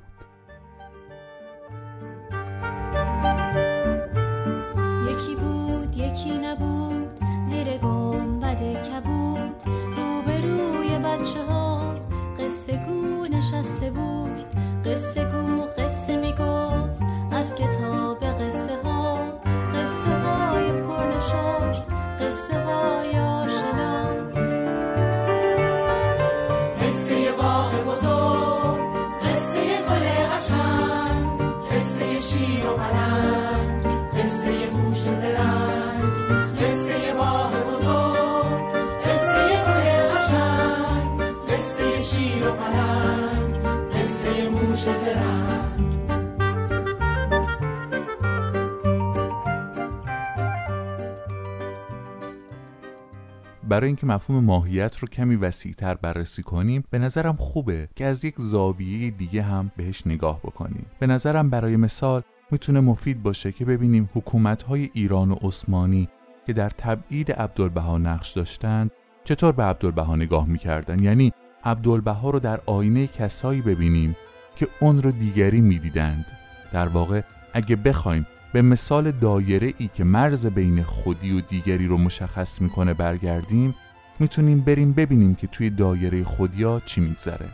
برای 53.80 53.88
اینکه 53.88 54.06
مفهوم 54.06 54.44
ماهیت 54.44 54.98
رو 54.98 55.08
کمی 55.08 55.36
وسیعتر 55.36 55.94
بررسی 55.94 56.42
کنیم 56.42 56.84
به 56.90 56.98
نظرم 56.98 57.36
خوبه 57.36 57.88
که 57.96 58.04
از 58.04 58.24
یک 58.24 58.34
زاویه 58.38 59.10
دیگه 59.10 59.42
هم 59.42 59.70
بهش 59.76 60.06
نگاه 60.06 60.38
بکنیم. 60.38 60.86
به 60.98 61.06
نظرم 61.06 61.50
برای 61.50 61.76
مثال 61.76 62.22
می‌تونه 62.50 62.80
مفید 62.80 63.22
باشه 63.22 63.52
که 63.52 63.64
ببینیم 63.64 64.10
حکومت‌های 64.14 64.90
ایران 64.92 65.30
و 65.30 65.34
عثمانی 65.34 66.08
که 66.46 66.52
در 66.52 66.70
تبعید 66.70 67.32
عبدالبها 67.32 67.98
نقش 67.98 68.32
داشتند 68.32 68.90
چطور 69.24 69.52
به 69.52 69.62
عبدالبها 69.62 70.16
نگاه 70.16 70.46
می‌کردن؟ 70.46 71.02
یعنی 71.02 71.32
عبدالبها 71.64 72.30
رو 72.30 72.38
در 72.38 72.60
آینه 72.66 73.06
کسایی 73.06 73.62
ببینیم 73.62 74.16
که 74.56 74.68
اون 74.80 75.02
رو 75.02 75.10
دیگری 75.10 75.60
می‌دیدند. 75.60 76.26
در 76.72 76.88
واقع 76.88 77.22
اگه 77.52 77.76
بخوایم 77.76 78.26
به 78.52 78.62
مثال 78.62 79.10
دایره 79.10 79.72
ای 79.78 79.90
که 79.94 80.04
مرز 80.04 80.46
بین 80.46 80.82
خودی 80.82 81.38
و 81.38 81.40
دیگری 81.40 81.86
رو 81.86 81.98
مشخص 81.98 82.60
می‌کنه 82.60 82.94
برگردیم 82.94 83.74
می‌تونیم 84.18 84.60
بریم 84.60 84.92
ببینیم 84.92 85.34
که 85.34 85.46
توی 85.46 85.70
دایره 85.70 86.24
خودیا 86.24 86.80
چی 86.86 87.00
میگذره. 87.00 87.48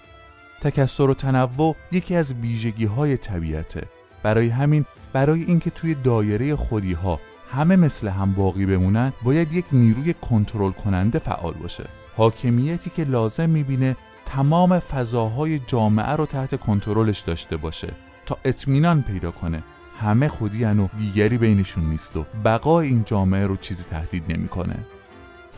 تکسر 0.60 1.10
و 1.10 1.14
تنوع 1.14 1.76
یکی 1.92 2.16
از 2.16 2.34
ویژگی 2.34 2.84
های 2.84 3.16
طبیعته. 3.16 3.82
برای 4.22 4.48
همین 4.48 4.84
برای 5.12 5.42
اینکه 5.42 5.70
توی 5.70 5.94
دایره 5.94 6.56
خودی 6.56 6.92
ها 6.92 7.20
همه 7.52 7.76
مثل 7.76 8.08
هم 8.08 8.32
باقی 8.32 8.66
بمونن 8.66 9.12
باید 9.22 9.52
یک 9.52 9.64
نیروی 9.72 10.14
کنترل 10.14 10.72
کننده 10.72 11.18
فعال 11.18 11.54
باشه. 11.54 11.84
حاکمیتی 12.16 12.90
که 12.90 13.04
لازم 13.04 13.50
می‌بینه 13.50 13.96
تمام 14.26 14.78
فضاهای 14.78 15.58
جامعه 15.58 16.12
رو 16.12 16.26
تحت 16.26 16.60
کنترلش 16.60 17.20
داشته 17.20 17.56
باشه 17.56 17.92
تا 18.26 18.38
اطمینان 18.44 19.02
پیدا 19.02 19.30
کنه 19.30 19.62
همه 20.00 20.28
خودی 20.28 20.64
و 20.64 20.88
دیگری 20.98 21.38
بینشون 21.38 21.84
نیست 21.84 22.16
و 22.16 22.26
بقای 22.44 22.88
این 22.88 23.02
جامعه 23.04 23.46
رو 23.46 23.56
چیزی 23.56 23.82
تهدید 23.82 24.24
نمی‌کنه. 24.28 24.76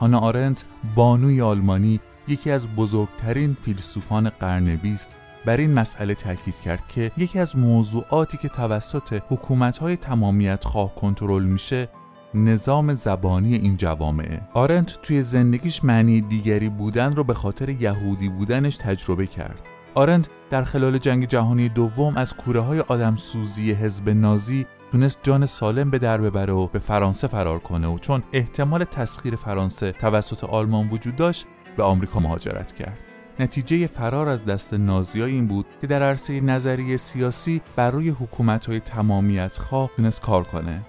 هانا 0.00 0.18
آرنت 0.18 0.64
بانوی 0.94 1.40
آلمانی 1.40 2.00
یکی 2.28 2.50
از 2.50 2.68
بزرگترین 2.68 3.56
فیلسوفان 3.62 4.28
قرن 4.28 4.76
بیست 4.76 5.10
بر 5.44 5.56
این 5.56 5.74
مسئله 5.74 6.14
تاکید 6.14 6.60
کرد 6.60 6.88
که 6.88 7.12
یکی 7.16 7.38
از 7.38 7.56
موضوعاتی 7.56 8.38
که 8.38 8.48
توسط 8.48 9.22
حکومت‌های 9.28 9.96
تمامیت 9.96 10.64
خواه 10.64 10.94
کنترل 10.94 11.44
میشه 11.44 11.88
نظام 12.34 12.94
زبانی 12.94 13.54
این 13.54 13.76
جوامعه 13.76 14.40
آرنت 14.54 15.02
توی 15.02 15.22
زندگیش 15.22 15.84
معنی 15.84 16.20
دیگری 16.20 16.68
بودن 16.68 17.16
رو 17.16 17.24
به 17.24 17.34
خاطر 17.34 17.68
یهودی 17.68 18.28
بودنش 18.28 18.76
تجربه 18.76 19.26
کرد 19.26 19.60
آرند 19.98 20.28
در 20.50 20.64
خلال 20.64 20.98
جنگ 20.98 21.28
جهانی 21.28 21.68
دوم 21.68 22.16
از 22.16 22.34
کوره 22.34 22.60
های 22.60 22.80
آدم 22.80 23.16
سوزی 23.16 23.72
حزب 23.72 24.08
نازی 24.08 24.66
تونست 24.92 25.18
جان 25.22 25.46
سالم 25.46 25.90
به 25.90 25.98
در 25.98 26.18
ببره 26.20 26.52
و 26.52 26.66
به 26.66 26.78
فرانسه 26.78 27.26
فرار 27.26 27.58
کنه 27.58 27.88
و 27.88 27.98
چون 27.98 28.22
احتمال 28.32 28.84
تسخیر 28.84 29.36
فرانسه 29.36 29.92
توسط 29.92 30.44
آلمان 30.44 30.88
وجود 30.88 31.16
داشت 31.16 31.46
به 31.76 31.82
آمریکا 31.82 32.20
مهاجرت 32.20 32.72
کرد. 32.72 32.98
نتیجه 33.40 33.86
فرار 33.86 34.28
از 34.28 34.44
دست 34.44 34.74
نازی 34.74 35.22
این 35.22 35.46
بود 35.46 35.66
که 35.80 35.86
در 35.86 36.02
عرصه 36.02 36.40
نظریه 36.40 36.96
سیاسی 36.96 37.62
بر 37.76 37.90
روی 37.90 38.08
حکومت 38.08 38.66
های 38.66 38.80
تمامیت 38.80 39.58
خواه 39.58 39.90
تونست 39.96 40.20
کار 40.20 40.44
کنه. 40.44 40.80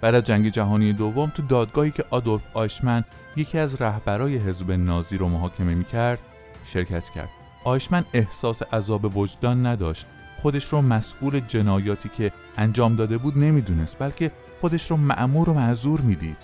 بعد 0.00 0.14
از 0.14 0.24
جنگ 0.24 0.48
جهانی 0.48 0.92
دوم 0.92 1.32
تو 1.36 1.42
دادگاهی 1.42 1.90
که 1.90 2.04
آدولف 2.10 2.42
آیشمن 2.54 3.04
یکی 3.36 3.58
از 3.58 3.82
رهبرای 3.82 4.36
حزب 4.36 4.72
نازی 4.72 5.16
رو 5.16 5.28
محاکمه 5.28 5.74
می‌کرد 5.74 6.22
شرکت 6.64 7.08
کرد. 7.08 7.37
آیشمن 7.64 8.04
احساس 8.12 8.62
عذاب 8.62 9.16
وجدان 9.16 9.66
نداشت. 9.66 10.06
خودش 10.42 10.64
رو 10.64 10.82
مسئول 10.82 11.40
جنایاتی 11.40 12.08
که 12.08 12.32
انجام 12.56 12.96
داده 12.96 13.18
بود 13.18 13.38
نمی‌دونست 13.38 13.98
بلکه 13.98 14.32
خودش 14.60 14.90
رو 14.90 14.96
معمور 14.96 15.50
و 15.50 15.54
معذور 15.54 16.00
می‌دید. 16.00 16.36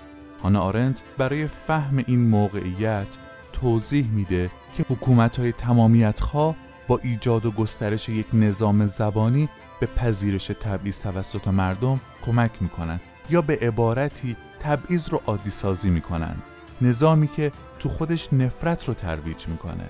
هانا 0.43 0.61
آرنت 0.61 1.03
برای 1.19 1.47
فهم 1.47 2.05
این 2.07 2.21
موقعیت 2.21 3.17
توضیح 3.53 4.11
میده 4.11 4.51
که 4.77 4.85
حکومت 4.89 5.39
های 5.39 5.53
تمامیت 5.53 6.21
خواه 6.21 6.55
با 6.89 7.01
ایجاد 7.03 7.47
و 7.47 7.51
گسترش 7.51 8.09
یک 8.09 8.27
نظام 8.33 8.87
زبانی 8.87 9.49
به 9.81 9.87
پذیرش 9.87 10.47
تبعیض 10.47 11.01
توسط 11.01 11.49
مردم 11.49 12.01
کمک 12.27 12.51
می‌کنند 12.61 13.01
یا 13.31 13.43
به 13.43 13.59
عبارتی 13.63 14.37
تبعیض 14.61 15.09
رو 15.09 15.23
عادی 15.27 15.51
سازی 15.51 15.91
می‌کنند. 15.91 16.43
نظامی 16.81 17.29
که 17.29 17.53
تو 17.79 17.89
خودش 17.89 18.33
نفرت 18.33 18.89
رو 18.89 18.95
ترویج 18.95 19.49
می‌کنه. 19.49 19.85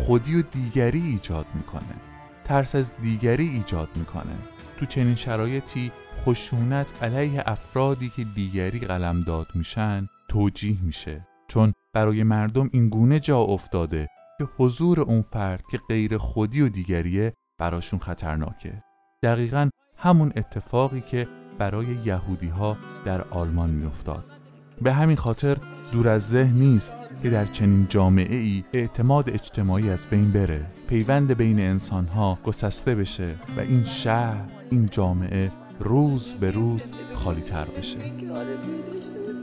خودی 0.00 0.34
و 0.34 0.42
دیگری 0.42 1.00
ایجاد 1.00 1.46
می‌کنه. 1.54 1.94
ترس 2.44 2.74
از 2.74 2.94
دیگری 3.02 3.48
ایجاد 3.48 3.88
می‌کنه. 3.94 4.36
تو 4.76 4.86
چنین 4.86 5.14
شرایطی 5.14 5.92
خشونت 6.24 7.02
علیه 7.02 7.42
افرادی 7.46 8.08
که 8.08 8.24
دیگری 8.24 8.78
قلمداد 8.78 9.46
میشن 9.54 10.08
توجیه 10.28 10.82
میشه. 10.82 11.26
چون 11.48 11.72
برای 11.92 12.22
مردم 12.22 12.70
این 12.72 12.88
گونه 12.88 13.20
جا 13.20 13.38
افتاده 13.38 14.08
که 14.38 14.48
حضور 14.56 15.00
اون 15.00 15.22
فرد 15.22 15.62
که 15.70 15.80
غیر 15.88 16.18
خودی 16.18 16.60
و 16.60 16.68
دیگریه 16.68 17.32
براشون 17.58 17.98
خطرناکه. 17.98 18.82
دقیقا 19.22 19.70
همون 19.96 20.32
اتفاقی 20.36 21.00
که 21.00 21.26
برای 21.58 21.86
یهودی 21.86 22.48
ها 22.48 22.76
در 23.04 23.22
آلمان 23.22 23.70
میافتاد. 23.70 24.39
به 24.82 24.92
همین 24.92 25.16
خاطر 25.16 25.56
دور 25.92 26.08
از 26.08 26.28
ذهن 26.28 26.54
نیست 26.54 26.94
که 27.22 27.30
در 27.30 27.44
چنین 27.44 27.86
جامعه 27.88 28.36
ای 28.36 28.64
اعتماد 28.72 29.30
اجتماعی 29.30 29.90
از 29.90 30.06
بین 30.10 30.30
بره. 30.32 30.66
پیوند 30.88 31.36
بین 31.36 31.60
انسان 31.60 32.06
ها 32.06 32.38
گسسته 32.44 32.94
بشه 32.94 33.34
و 33.56 33.60
این 33.60 33.84
شهر 33.84 34.44
این 34.70 34.88
جامعه 34.90 35.50
روز 35.80 36.34
به 36.34 36.50
روز 36.50 36.92
خالی 37.14 37.40
تر 37.40 37.64
بشه. 37.64 37.98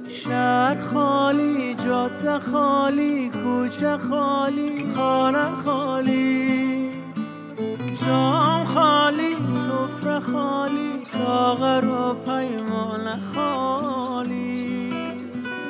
شهر 0.07 0.81
خالی 0.81 1.75
جاده 1.75 2.39
خالی 2.39 3.29
کوچه 3.29 3.97
خالی 3.97 4.93
خانه 4.95 5.51
خالی. 5.51 6.91
جام 8.05 8.65
خالی 8.65 9.35
سفره 9.65 10.19
خالی 10.19 11.05
ساغر 11.05 11.85
و 11.85 12.13
پیمان 12.13 13.15
خالی. 13.33 14.56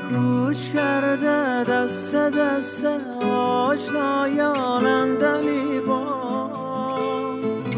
کوچ 0.10 0.70
کرده 0.74 1.64
دست 1.64 2.16
دست 2.16 2.86
آشنایان 3.68 5.16
دلی 5.18 5.80
با 5.80 6.18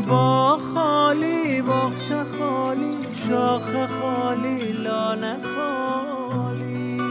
با 0.08 0.58
خالی 0.74 1.62
باخچه 1.62 2.24
خالی 2.40 2.98
شاخ 3.28 3.88
خالی 4.02 4.72
لانه 4.72 5.38
خالی. 5.56 7.02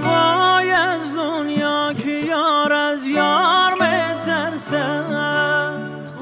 وای 0.00 0.70
از 0.70 1.14
دنیا 1.16 1.92
که 1.92 2.10
یار 2.10 2.72
از 2.72 3.06
یار 3.06 3.74
بترسه. 3.74 4.84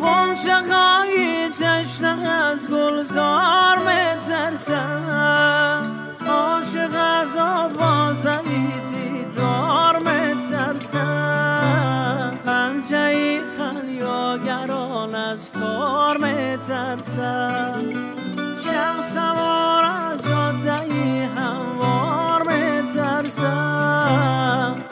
غنچه 0.03 0.59
خواهی 0.71 1.49
تشنه 1.49 2.29
از 2.29 2.69
گلزار 2.69 3.79
بترسه. 3.79 5.72
بترسه 16.63 17.73
شب 18.65 19.03
سوار 19.03 19.85
از 19.85 20.23
جاده 20.23 21.27
هموار 21.27 22.43
بترسم 22.43 23.95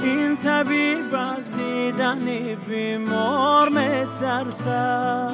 این 0.00 0.37
طبیب 0.37 1.15
از 1.15 1.57
دیدن 1.57 2.55
بیمار 2.69 3.71
بترسم 3.71 5.29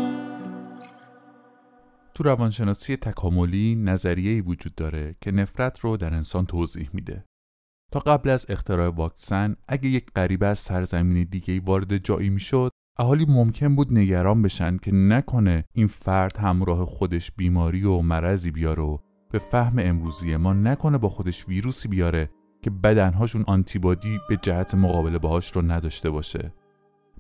تو 2.14 2.22
روانشناسی 2.24 2.96
تکاملی 2.96 3.74
نظریه‌ای 3.74 4.40
وجود 4.40 4.74
داره 4.74 5.16
که 5.20 5.30
نفرت 5.30 5.80
رو 5.80 5.96
در 5.96 6.14
انسان 6.14 6.46
توضیح 6.46 6.90
میده. 6.92 7.24
تا 7.92 8.00
قبل 8.00 8.30
از 8.30 8.46
اختراع 8.48 8.88
واکسن 8.88 9.56
اگه 9.68 9.88
یک 9.88 10.06
غریبه 10.16 10.46
از 10.46 10.58
سرزمین 10.58 11.28
دیگه 11.30 11.60
وارد 11.60 11.96
جایی 11.96 12.30
می‌شد 12.30 12.70
اهالی 12.98 13.26
ممکن 13.28 13.76
بود 13.76 13.92
نگران 13.92 14.42
بشن 14.42 14.76
که 14.76 14.94
نکنه 14.94 15.64
این 15.72 15.86
فرد 15.86 16.36
همراه 16.36 16.84
خودش 16.84 17.32
بیماری 17.32 17.84
و 17.84 18.00
مرضی 18.00 18.50
بیاره 18.50 18.82
و 18.82 18.98
به 19.32 19.38
فهم 19.38 19.74
امروزی 19.78 20.36
ما 20.36 20.52
نکنه 20.52 20.98
با 20.98 21.08
خودش 21.08 21.48
ویروسی 21.48 21.88
بیاره 21.88 22.30
که 22.62 22.70
بدنهاشون 22.70 23.44
آنتیبادی 23.46 24.18
به 24.28 24.36
جهت 24.36 24.74
مقابله 24.74 25.18
باهاش 25.18 25.52
رو 25.52 25.62
نداشته 25.62 26.10
باشه. 26.10 26.54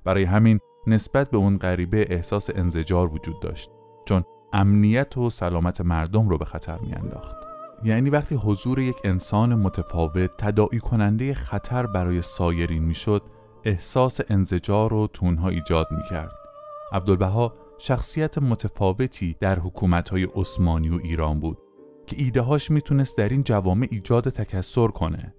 برای 0.04 0.24
همین 0.24 0.58
نسبت 0.86 1.30
به 1.30 1.36
اون 1.36 1.56
غریبه 1.56 2.06
احساس 2.10 2.50
انزجار 2.54 3.14
وجود 3.14 3.40
داشت 3.40 3.70
چون 4.08 4.24
امنیت 4.52 5.18
و 5.18 5.30
سلامت 5.30 5.80
مردم 5.80 6.28
رو 6.28 6.38
به 6.38 6.44
خطر 6.44 6.78
میانداخت. 6.78 7.36
یعنی 7.84 8.10
وقتی 8.10 8.34
حضور 8.34 8.78
یک 8.78 8.96
انسان 9.04 9.54
متفاوت 9.54 10.30
تداعی 10.38 10.78
کننده 10.78 11.34
خطر 11.34 11.86
برای 11.86 12.22
سایرین 12.22 12.82
می‌شد 12.82 13.22
احساس 13.66 14.20
انزجار 14.28 14.94
و 14.94 15.06
تونها 15.06 15.48
ایجاد 15.48 15.86
می 15.92 16.02
کرد. 16.10 16.32
عبدالبها 16.92 17.54
شخصیت 17.78 18.38
متفاوتی 18.38 19.36
در 19.40 19.58
حکومتهای 19.58 20.24
عثمانی 20.24 20.88
و 20.88 21.00
ایران 21.02 21.40
بود 21.40 21.58
که 22.06 22.16
ایدههاش 22.18 22.70
می‌تونست 22.70 23.18
در 23.18 23.28
این 23.28 23.42
جوامع 23.42 23.86
ایجاد 23.90 24.28
تکسر 24.28 24.88
کنه. 24.88 25.34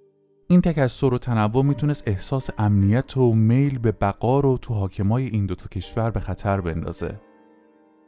این 0.47 0.61
تکسر 0.61 1.13
و 1.13 1.17
تنوع 1.17 1.63
می‌تونست 1.63 2.07
احساس 2.07 2.49
امنیت 2.57 3.17
و 3.17 3.33
میل 3.33 3.77
به 3.77 3.91
بقا 3.91 4.39
رو 4.39 4.57
تو 4.57 4.73
حاکمای 4.73 5.27
این 5.27 5.45
دوتا 5.45 5.67
کشور 5.67 6.11
به 6.11 6.19
خطر 6.19 6.61
بندازه. 6.61 7.21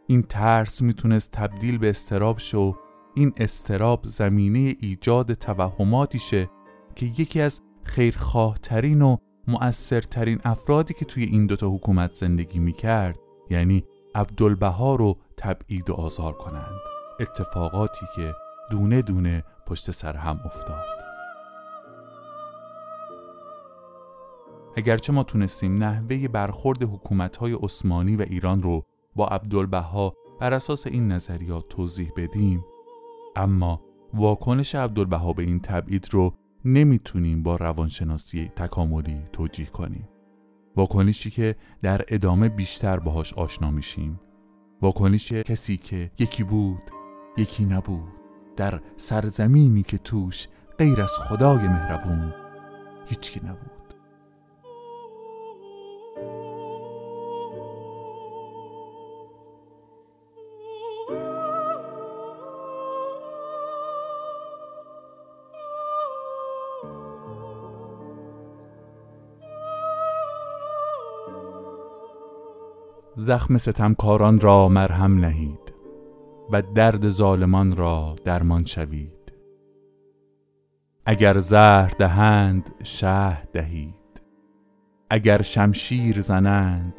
این 0.08 0.22
ترس 0.22 0.82
می‌تونست 0.82 1.32
تبدیل 1.32 1.78
به 1.78 1.90
استراب 1.90 2.38
شه 2.38 2.58
و 2.58 2.74
این 3.16 3.34
استراب 3.38 4.00
زمینه 4.04 4.76
ایجاد 4.80 5.34
توهماتی 5.34 6.20
شه 6.20 6.50
که 6.96 7.06
یکی 7.06 7.42
از 7.42 7.62
خیرخواه 7.84 8.58
ترین 8.58 9.02
و 9.02 9.18
مؤثرترین 9.50 10.40
افرادی 10.44 10.94
که 10.94 11.06
توی 11.06 11.24
این 11.24 11.46
دوتا 11.46 11.70
حکومت 11.70 12.14
زندگی 12.14 12.60
می‌کرد 12.60 13.20
یعنی 13.50 13.84
عبدالبها 14.16 14.96
رو 14.96 15.18
تبعید 15.38 15.90
و 15.90 15.94
آزار 15.94 16.34
کنند. 16.34 16.80
اتفاقاتی 17.20 18.06
که 18.16 18.34
دونه 18.72 19.02
دونه 19.02 19.44
پشت 19.68 19.92
سر 19.92 20.16
هم 20.16 20.40
افتاد. 20.46 20.86
اگرچه 24.78 25.14
ما 25.14 25.24
تونستیم 25.24 25.84
نحوه 25.84 26.28
برخورد 26.28 26.84
حکومت‌های 26.84 27.54
عثمانی 27.54 28.16
و 28.16 28.22
ایران 28.22 28.62
رو 28.62 28.86
با 29.16 29.28
عبدالبها 29.28 30.14
بر 30.40 30.54
اساس 30.54 30.88
این 30.88 31.12
نظریات 31.12 31.68
توضیح 31.68 32.12
بدیم 32.18 32.66
اما 33.36 33.82
واکنش 34.14 34.76
عبدالبها 34.76 35.34
به 35.34 35.44
این 35.44 35.60
تبعید 35.60 36.08
رو 36.12 36.34
نمی‌تونیم 36.66 37.44
با 37.44 37.56
روانشناسی 37.56 38.52
تکاملی 38.56 39.22
توجیه 39.34 39.66
کنیم. 39.66 40.08
واکنشی 40.76 41.30
که 41.30 41.56
در 41.82 42.06
ادامه 42.08 42.50
بیشتر 42.50 43.00
باهاش 43.00 43.34
آشنا 43.34 43.72
میشیم. 43.72 44.20
واکنش 44.82 45.32
کسی 45.32 45.78
که 45.78 46.12
یکی 46.20 46.44
بود 46.44 46.82
یکی 47.38 47.66
نبود. 47.66 48.12
در 48.58 48.82
سرزمینی 48.96 49.84
که 49.84 49.98
توش 49.98 50.48
غیر 50.78 51.02
از 51.02 51.12
خدای 51.12 51.68
مهربون 51.68 52.34
هیچکی 53.06 53.40
نبود. 53.40 53.79
زخم 73.20 73.58
ستمکاران 73.58 74.40
را 74.40 74.70
مرهم 74.70 75.20
نهید 75.20 75.74
و 76.52 76.62
درد 76.62 77.10
ظالمان 77.10 77.76
را 77.76 78.16
درمان 78.26 78.66
شوید. 78.66 79.34
اگر 81.06 81.40
زهر 81.40 81.92
دهند 82.00 82.70
شه 82.84 83.44
دهید. 83.44 84.22
اگر 85.10 85.42
شمشیر 85.42 86.22
زنند 86.22 86.94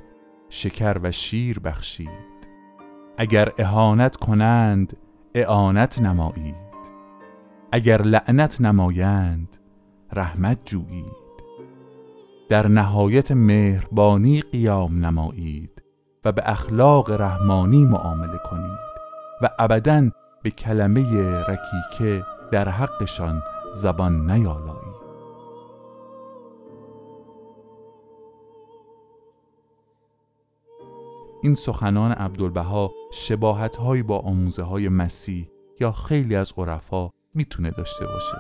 شکر 0.49 0.99
و 1.03 1.13
شیر 1.13 1.59
بخشید. 1.59 2.09
اگر 3.19 3.53
اهانت 3.59 4.17
کنند 4.17 4.97
اعانت 5.35 6.03
نمایید. 6.03 6.55
اگر 7.73 8.03
لعنت 8.03 8.61
نمایند 8.61 9.57
رحمت 10.13 10.61
جویید. 10.65 11.31
در 12.49 12.69
نهایت 12.69 13.33
مهربانی 13.33 14.41
قیام 14.41 15.07
نمایید. 15.07 15.80
و 16.25 16.33
به 16.33 16.43
اخلاق 16.45 17.11
رحمانی 17.11 17.85
معامله 17.85 18.39
کنید 18.39 18.79
و 19.43 19.51
ابدا 19.59 20.11
به 20.43 20.51
کلمه 20.51 21.23
رکیکه 21.41 22.25
در 22.51 22.69
حقشان 22.69 23.43
زبان 23.75 24.31
نیالایید. 24.31 25.01
این 31.43 31.55
سخنان 31.55 32.13
عبدالبها 32.13 32.93
شباهت 33.13 33.77
هایی 33.77 34.03
با 34.03 34.19
آموزه 34.19 34.63
های 34.63 34.89
مسیح 34.89 35.51
یا 35.81 35.93
خیلی 35.93 36.37
از 36.37 36.53
عرفا 36.59 37.11
می‌تونه 37.35 37.71
داشته 37.71 38.07
باشه. 38.07 38.37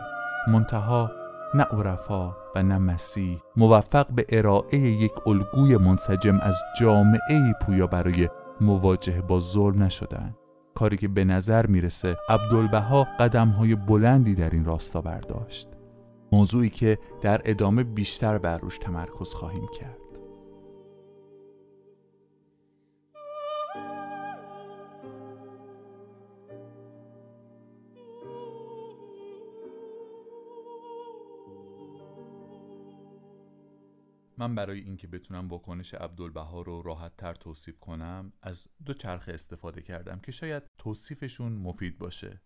منتها 0.49 1.20
نه 1.55 1.63
عرفا 1.63 2.37
و 2.55 2.63
نه 2.63 2.79
مسیح. 2.79 3.41
موفق 3.57 4.07
به 4.07 4.27
ارائه 4.29 4.79
یک 4.79 5.27
الگوی 5.27 5.77
منسجم 5.77 6.41
از 6.41 6.57
جامعه 6.81 7.53
پویا 7.63 7.87
برای 7.87 8.29
مواجهه 8.61 9.21
با 9.21 9.39
ظلم 9.39 9.83
نشدن. 9.83 10.35
کاری 10.75 10.97
که 10.97 11.09
به 11.09 11.25
نظر 11.25 11.67
می‌رسه 11.67 12.17
عبدالبها 12.29 13.07
قدم 13.21 13.49
های 13.49 13.75
بلندی 13.75 14.35
در 14.35 14.51
این 14.51 14.65
راستا 14.65 15.01
برداشت. 15.01 15.69
موضوعی 16.33 16.71
که 16.71 16.99
در 17.21 17.41
ادامه 17.45 17.85
بیشتر 17.85 18.39
بر 18.39 18.59
روش 18.59 18.79
تمرکز 18.79 19.35
خواهیم 19.35 19.67
کرد. 19.81 20.10
من 34.41 34.55
برای 34.55 34.81
اینکه 34.81 35.07
بتونم 35.07 35.49
واکنش 35.49 35.95
عبدالبها 35.95 36.63
رو 36.63 36.83
راحت 36.83 37.17
تر 37.17 37.35
توصیف 37.35 37.79
کنم 37.79 38.33
از 38.43 38.67
دو 38.85 38.95
چرخه 38.95 39.33
استفاده 39.33 39.83
کردم 39.83 40.19
که 40.19 40.33
شاید 40.33 40.63
توصیفشون 40.79 41.53
مفید 41.53 41.99
باشه. 41.99 42.41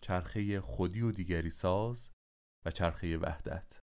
چرخه 0.00 0.60
خودی 0.60 1.00
و 1.00 1.10
دیگری 1.10 1.50
ساز 1.50 2.10
و 2.66 2.70
چرخه 2.70 3.18
وحدت. 3.18 3.78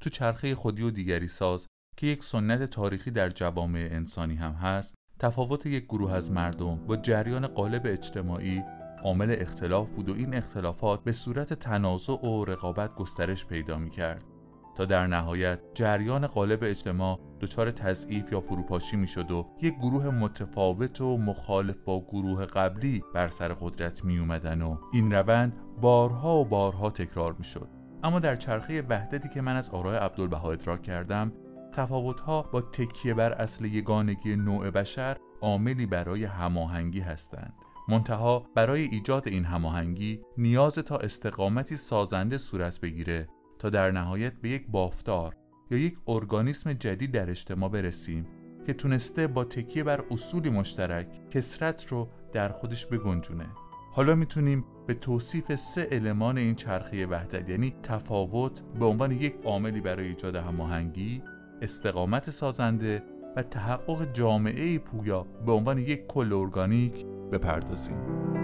تو 0.00 0.10
چرخه 0.10 0.54
خودی 0.54 0.82
و 0.82 0.90
دیگری 0.90 1.28
ساز 1.28 1.66
که 1.96 2.06
یک 2.06 2.24
سنت 2.24 2.70
تاریخی 2.70 3.10
در 3.10 3.30
جوامع 3.30 3.88
انسانی 3.92 4.34
هم 4.34 4.52
هست 4.52 4.94
تفاوت 5.18 5.66
یک 5.66 5.84
گروه 5.84 6.12
از 6.12 6.30
مردم 6.30 6.86
با 6.86 6.96
جریان 6.96 7.46
قالب 7.46 7.82
اجتماعی 7.84 8.62
عامل 9.04 9.36
اختلاف 9.38 9.88
بود 9.88 10.08
و 10.08 10.14
این 10.14 10.34
اختلافات 10.34 11.04
به 11.04 11.12
صورت 11.12 11.54
تنازع 11.54 12.26
و 12.26 12.44
رقابت 12.44 12.94
گسترش 12.94 13.46
پیدا 13.46 13.78
می 13.78 13.90
کرد 13.90 14.39
تا 14.76 14.84
در 14.84 15.06
نهایت 15.06 15.60
جریان 15.74 16.26
قالب 16.26 16.58
اجتماع 16.62 17.20
دچار 17.40 17.70
تضعیف 17.70 18.32
یا 18.32 18.40
فروپاشی 18.40 18.96
می 18.96 19.06
شد 19.06 19.30
و 19.30 19.46
یک 19.62 19.74
گروه 19.74 20.10
متفاوت 20.10 21.00
و 21.00 21.18
مخالف 21.18 21.76
با 21.84 22.00
گروه 22.00 22.46
قبلی 22.46 23.04
بر 23.14 23.28
سر 23.28 23.48
قدرت 23.48 24.04
می 24.04 24.18
اومدن 24.18 24.62
و 24.62 24.76
این 24.92 25.12
روند 25.12 25.52
بارها 25.80 26.36
و 26.36 26.44
بارها 26.44 26.90
تکرار 26.90 27.32
می 27.38 27.44
شد 27.44 27.68
اما 28.02 28.18
در 28.18 28.36
چرخه 28.36 28.82
وحدتی 28.82 29.28
که 29.28 29.40
من 29.40 29.56
از 29.56 29.70
آرای 29.70 29.96
عبدالبها 29.96 30.52
ادراک 30.52 30.82
کردم 30.82 31.32
تفاوتها 31.72 32.42
با 32.42 32.60
تکیه 32.60 33.14
بر 33.14 33.32
اصل 33.32 33.64
یگانگی 33.64 34.36
نوع 34.36 34.70
بشر 34.70 35.16
عاملی 35.40 35.86
برای 35.86 36.24
هماهنگی 36.24 37.00
هستند. 37.00 37.54
منتها 37.88 38.46
برای 38.54 38.82
ایجاد 38.82 39.28
این 39.28 39.44
هماهنگی 39.44 40.20
نیاز 40.38 40.74
تا 40.74 40.96
استقامتی 40.96 41.76
سازنده 41.76 42.38
صورت 42.38 42.80
بگیره 42.80 43.28
تا 43.60 43.70
در 43.70 43.90
نهایت 43.90 44.32
به 44.32 44.48
یک 44.48 44.66
بافتار 44.68 45.36
یا 45.70 45.78
یک 45.78 45.98
ارگانیسم 46.06 46.72
جدید 46.72 47.12
در 47.12 47.30
اجتماع 47.30 47.70
برسیم 47.70 48.26
که 48.66 48.74
تونسته 48.74 49.26
با 49.26 49.44
تکیه 49.44 49.84
بر 49.84 50.04
اصولی 50.10 50.50
مشترک 50.50 51.28
کسرت 51.30 51.86
رو 51.86 52.08
در 52.32 52.48
خودش 52.48 52.86
بگنجونه. 52.86 53.46
حالا 53.92 54.14
می‌تونیم 54.14 54.64
به 54.86 54.94
توصیف 54.94 55.54
سه 55.54 55.88
المان 55.90 56.38
این 56.38 56.54
چرخه 56.54 57.06
وحدت 57.06 57.48
یعنی 57.48 57.74
تفاوت 57.82 58.62
به 58.78 58.84
عنوان 58.84 59.10
یک 59.10 59.34
عاملی 59.44 59.80
برای 59.80 60.06
ایجاد 60.08 60.36
هماهنگی 60.36 61.22
استقامت 61.62 62.30
سازنده 62.30 63.02
و 63.36 63.42
تحقق 63.42 64.12
جامعه 64.12 64.78
پویا 64.78 65.22
به 65.46 65.52
عنوان 65.52 65.78
یک 65.78 66.06
کل 66.06 66.32
ارگانیک 66.32 67.06
بپردازیم. 67.32 68.39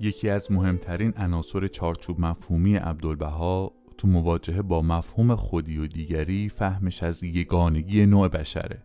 یکی 0.00 0.30
از 0.30 0.52
مهمترین 0.52 1.12
عناصر 1.16 1.68
چارچوب 1.68 2.20
مفهومی 2.20 2.76
عبدالبها 2.76 3.72
تو 3.98 4.08
مواجهه 4.08 4.62
با 4.62 4.82
مفهوم 4.82 5.34
خودی 5.34 5.78
و 5.78 5.86
دیگری 5.86 6.48
فهمش 6.48 7.02
از 7.02 7.22
یگانگی 7.22 8.06
نوع 8.06 8.28
بشره. 8.28 8.82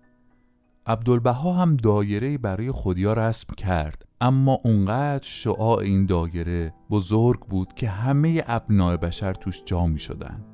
عبدالبها 0.88 1.54
هم 1.54 1.76
دایره 1.76 2.38
برای 2.38 2.72
خودیا 2.72 3.14
رسم 3.14 3.54
کرد 3.58 4.06
اما 4.22 4.60
اونقدر 4.64 5.28
شعاع 5.28 5.78
این 5.78 6.06
دایره 6.06 6.74
بزرگ 6.90 7.40
بود 7.40 7.74
که 7.74 7.90
همه 7.90 8.44
ابناع 8.48 8.98
بشر 8.98 9.34
توش 9.34 9.64
جا 9.66 9.86
می 9.86 10.00
شدن 10.00 10.46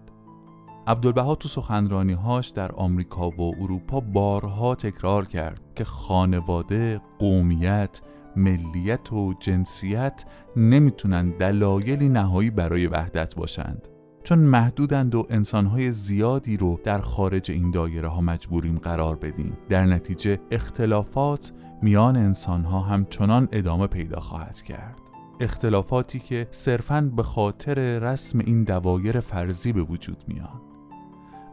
عبدالبها 0.88 1.36
تو 1.36 1.47
سخنرانی 1.47 2.13
هاش 2.13 2.50
در 2.50 2.71
آمریکا 2.71 3.30
و 3.30 3.41
اروپا 3.62 4.00
بارها 4.00 4.76
تکرار 4.76 5.26
کرد 5.26 5.62
که 5.76 5.84
خانواده، 5.84 7.02
قومیت، 7.19 8.02
ملیت 8.36 9.13
و 9.13 9.34
جنسیت 9.39 10.24
نمی‌تونن 10.56 11.30
دلایلی 11.30 12.10
نهایی 12.10 12.50
برای 12.50 12.88
وحدت 12.88 13.36
باشند. 13.36 13.88
چون 14.24 14.39
محدودند 14.39 15.15
و 15.15 15.28
انسانهای 15.30 15.91
زیادی 15.91 16.58
رو 16.58 16.80
در 16.84 17.00
خارج 17.00 17.52
این 17.52 17.72
دایره 17.72 18.08
ها 18.08 18.22
مجبوریم 18.22 18.78
قرار 18.78 19.15
بدیم. 19.15 19.58
در 19.70 19.86
نتیجه 19.86 20.39
اختلافات 20.52 21.52
میان 21.82 22.17
انسانها 22.17 22.80
همچنان 22.80 23.48
ادامه 23.52 23.88
پیدا 23.88 24.20
خواهد 24.20 24.62
کرد. 24.62 25.00
اختلافاتی 25.39 26.20
که 26.20 26.48
صرفاً 26.52 27.12
به 27.15 27.24
خاطر 27.24 28.00
رسم 28.00 28.39
این 28.39 28.63
دوایر 28.63 29.20
فرضی 29.20 29.74
به 29.74 29.82
وجود 29.82 30.24
میان. 30.28 30.62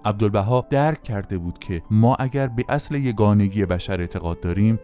عبدالبها 0.04 0.66
درک 0.70 1.02
کرده 1.02 1.38
بود 1.38 1.58
که 1.58 1.82
ما 1.90 2.14
اگر 2.14 2.46
به 2.46 2.64
اصل 2.68 2.94
یگانگی 2.94 3.64
بشر 3.64 4.00
اعتقاد 4.00 4.40
داریم 4.40 4.78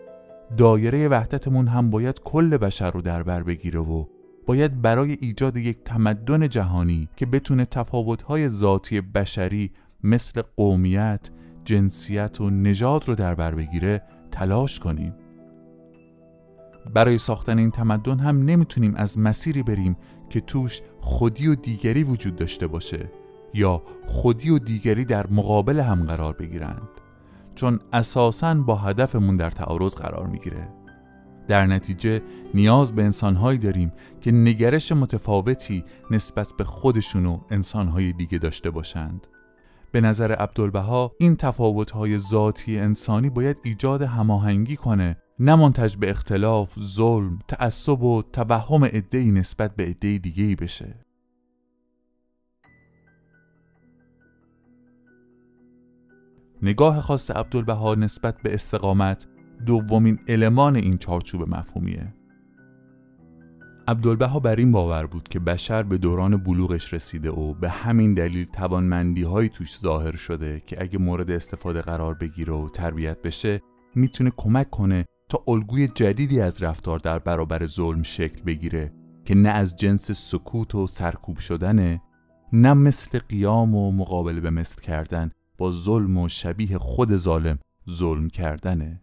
دایره 0.57 1.09
وحدتمون 1.09 1.69
هم 1.69 1.91
باید 1.91 2.21
کل 2.21 2.57
بشر 2.57 2.91
رو 2.91 3.03
در 3.03 3.23
بر 3.23 3.43
بگیره 3.43 3.81
و 3.81 4.05
باید 4.47 4.83
برای 4.83 5.17
ایجاد 5.21 5.57
یک 5.57 5.79
تمدن 5.85 6.49
جهانی 6.49 7.09
که 7.17 7.27
بتونه 7.27 7.65
تفاوت‌های 7.65 8.49
ذاتی 8.49 9.01
بشری 9.01 9.73
مثل 10.03 10.43
قومیت، 10.57 11.31
جنسیت 11.65 12.41
و 12.41 12.51
نژاد 12.51 13.09
رو 13.09 13.15
در 13.15 13.35
بر 13.35 13.55
بگیره 13.55 14.03
تلاش 14.31 14.81
کنیم. 14.81 15.15
برای 16.95 17.19
ساختن 17.19 17.59
این 17.59 17.71
تمدن 17.71 18.19
هم 18.19 18.45
نمی‌تونیم 18.45 18.95
از 18.95 19.19
مسیری 19.19 19.63
بریم 19.63 19.97
که 20.31 20.41
توش 20.41 20.81
خودی 21.01 21.49
و 21.49 21.55
دیگری 21.55 22.05
وجود 22.05 22.37
داشته 22.37 22.67
باشه 22.67 23.11
یا 23.55 23.83
خودی 24.07 24.51
و 24.51 24.59
دیگری 24.59 25.05
در 25.05 25.27
مقابل 25.27 25.81
هم 25.81 26.05
قرار 26.05 26.33
بگیرند 26.33 26.89
چون 27.55 27.81
اساساً 27.93 28.55
با 28.55 28.77
هدفمون 28.77 29.37
در 29.37 29.51
تعارض 29.51 29.95
قرار 29.95 30.27
می‌گیره. 30.27 30.69
در 31.49 31.67
نتیجه 31.67 32.23
نیاز 32.55 32.95
به 32.95 33.05
انسانهایی 33.05 33.59
داریم 33.59 33.93
که 34.21 34.33
نگرش 34.33 34.93
متفاوتی 34.93 35.85
نسبت 36.11 36.53
به 36.59 36.65
خودشون 36.65 37.27
و 37.27 37.41
انسانهای 37.51 38.13
دیگه 38.13 38.39
داشته 38.39 38.71
باشند. 38.71 39.27
به 39.93 40.01
نظر 40.01 40.33
عبدالبها 40.33 41.13
این 41.19 41.37
تفاوتهای 41.37 42.19
ذاتی 42.19 42.79
انسانی 42.79 43.31
باید 43.31 43.61
ایجاد 43.65 44.03
هماهنگی 44.03 44.77
کنه 44.77 45.17
نه 45.39 45.55
منتج 45.55 45.97
به 45.97 46.11
اختلاف، 46.11 46.75
ظلم، 46.81 47.39
تعصب 47.49 48.03
و 48.03 48.23
توهم 48.33 48.85
عدهای 48.85 49.31
نسبت 49.31 49.77
به 49.77 49.85
عده 49.85 50.19
دیگه 50.19 50.57
بشه. 50.57 51.04
نگاه 56.65 57.01
خاص 57.01 57.31
عبدالبها 57.31 57.95
نسبت 57.95 58.43
به 58.43 58.55
استقامت 58.55 59.27
دومین 59.67 60.19
المان 60.29 60.77
این 60.77 60.99
چارچوب 60.99 61.49
مفهومیه. 61.49 62.15
عبدالبها 63.89 64.41
بر 64.41 64.57
این 64.57 64.73
باور 64.73 65.07
بود 65.07 65.29
که 65.29 65.39
بشر 65.39 65.83
به 65.83 65.99
دوران 65.99 66.37
بلوغش 66.37 66.95
رسیده 66.95 67.31
و 67.31 67.55
به 67.55 67.71
همین 67.71 68.15
دلیل 68.15 68.45
توانمندی 68.45 69.23
های 69.23 69.49
توش 69.49 69.79
ظاهر 69.79 70.17
شده 70.17 70.63
که 70.67 70.83
اگه 70.83 70.99
مورد 70.99 71.31
استفاده 71.31 71.83
قرار 71.83 72.15
بگیره 72.15 72.53
و 72.53 72.69
تربیت 72.69 73.23
بشه 73.23 73.61
می‌تونه 73.95 74.33
کمک 74.37 74.71
کنه 74.71 75.05
تا 75.29 75.43
الگوی 75.49 75.89
جدیدی 75.89 76.41
از 76.41 76.63
رفتار 76.63 76.99
در 76.99 77.19
برابر 77.19 77.67
ظلم 77.67 78.03
شکل 78.03 78.43
بگیره 78.43 78.93
که 79.25 79.35
نه 79.35 79.49
از 79.49 79.77
جنس 79.77 80.11
سکوت 80.11 80.75
و 80.75 80.87
سرکوب 80.87 81.39
شدنه 81.39 82.01
نه 82.53 82.75
مثل 82.75 83.19
قیام 83.19 83.75
و 83.75 83.93
مقابله 83.93 84.41
به 84.41 84.51
مثل 84.51 84.83
کردن 84.83 85.31
با 85.59 85.73
ظلم 85.73 86.19
و 86.19 86.29
شبیه 86.29 86.79
خود 86.79 87.17
ظالم 87.17 87.59
ظلم 87.91 88.29
کردنه. 88.29 89.03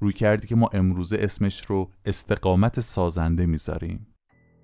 روی 0.00 0.12
کردی 0.12 0.46
که 0.46 0.56
ما 0.56 0.70
امروزه 0.72 1.16
اسمش 1.20 1.66
رو 1.66 1.90
استقامت 2.04 2.80
سازنده 2.80 3.46
می‌ذاریم. 3.46 4.06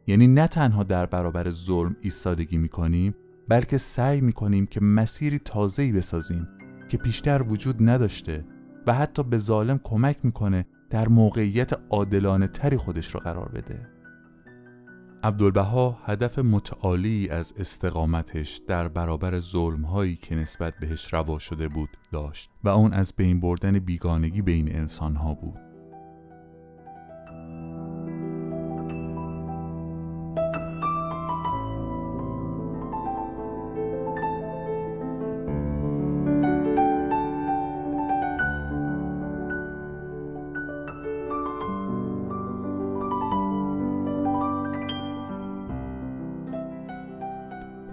یعنی 0.07 0.27
نه 0.27 0.47
تنها 0.47 0.83
در 0.83 1.07
برابر 1.07 1.51
ظلم 1.51 1.97
ایستادگی 2.01 2.57
می‌کنیم 2.57 3.15
بلکه 3.49 3.79
سعی 3.79 4.21
می‌کنیم 4.21 4.67
که 4.67 4.81
مسیری 4.81 5.39
تازه‌ای 5.39 5.93
بسازیم 5.93 6.49
که 6.89 6.97
پیشتر 6.97 7.43
وجود 7.43 7.77
نداشته 7.81 8.45
و 8.87 8.95
حتی 8.95 9.23
به 9.23 9.39
ظالم 9.39 9.81
کمک 9.85 10.17
می‌کنه 10.23 10.67
در 10.91 11.09
موقعیت 11.09 11.73
عادلانه 11.91 12.49
تری 12.49 12.77
خودش 12.77 13.15
رو 13.15 13.21
قرار 13.21 13.49
بده. 13.49 13.98
عبدالبها 15.23 15.99
هدف 16.05 16.39
متعالی 16.39 17.29
از 17.29 17.55
استقامتش 17.59 18.61
در 18.69 18.89
برابر 18.89 19.39
ظلمهایی 19.39 20.17
که 20.17 20.35
نسبت 20.35 20.75
بهش 20.81 21.15
روا 21.15 21.39
شده 21.39 21.69
بود 21.69 21.89
داشت 22.13 22.51
و 22.65 22.69
اون 22.69 22.93
از 22.93 23.13
بین 23.17 23.41
بردن 23.41 23.79
بیگانگی 23.79 24.43
بین 24.43 24.77
انسانها 24.77 25.35
بود. 25.35 25.68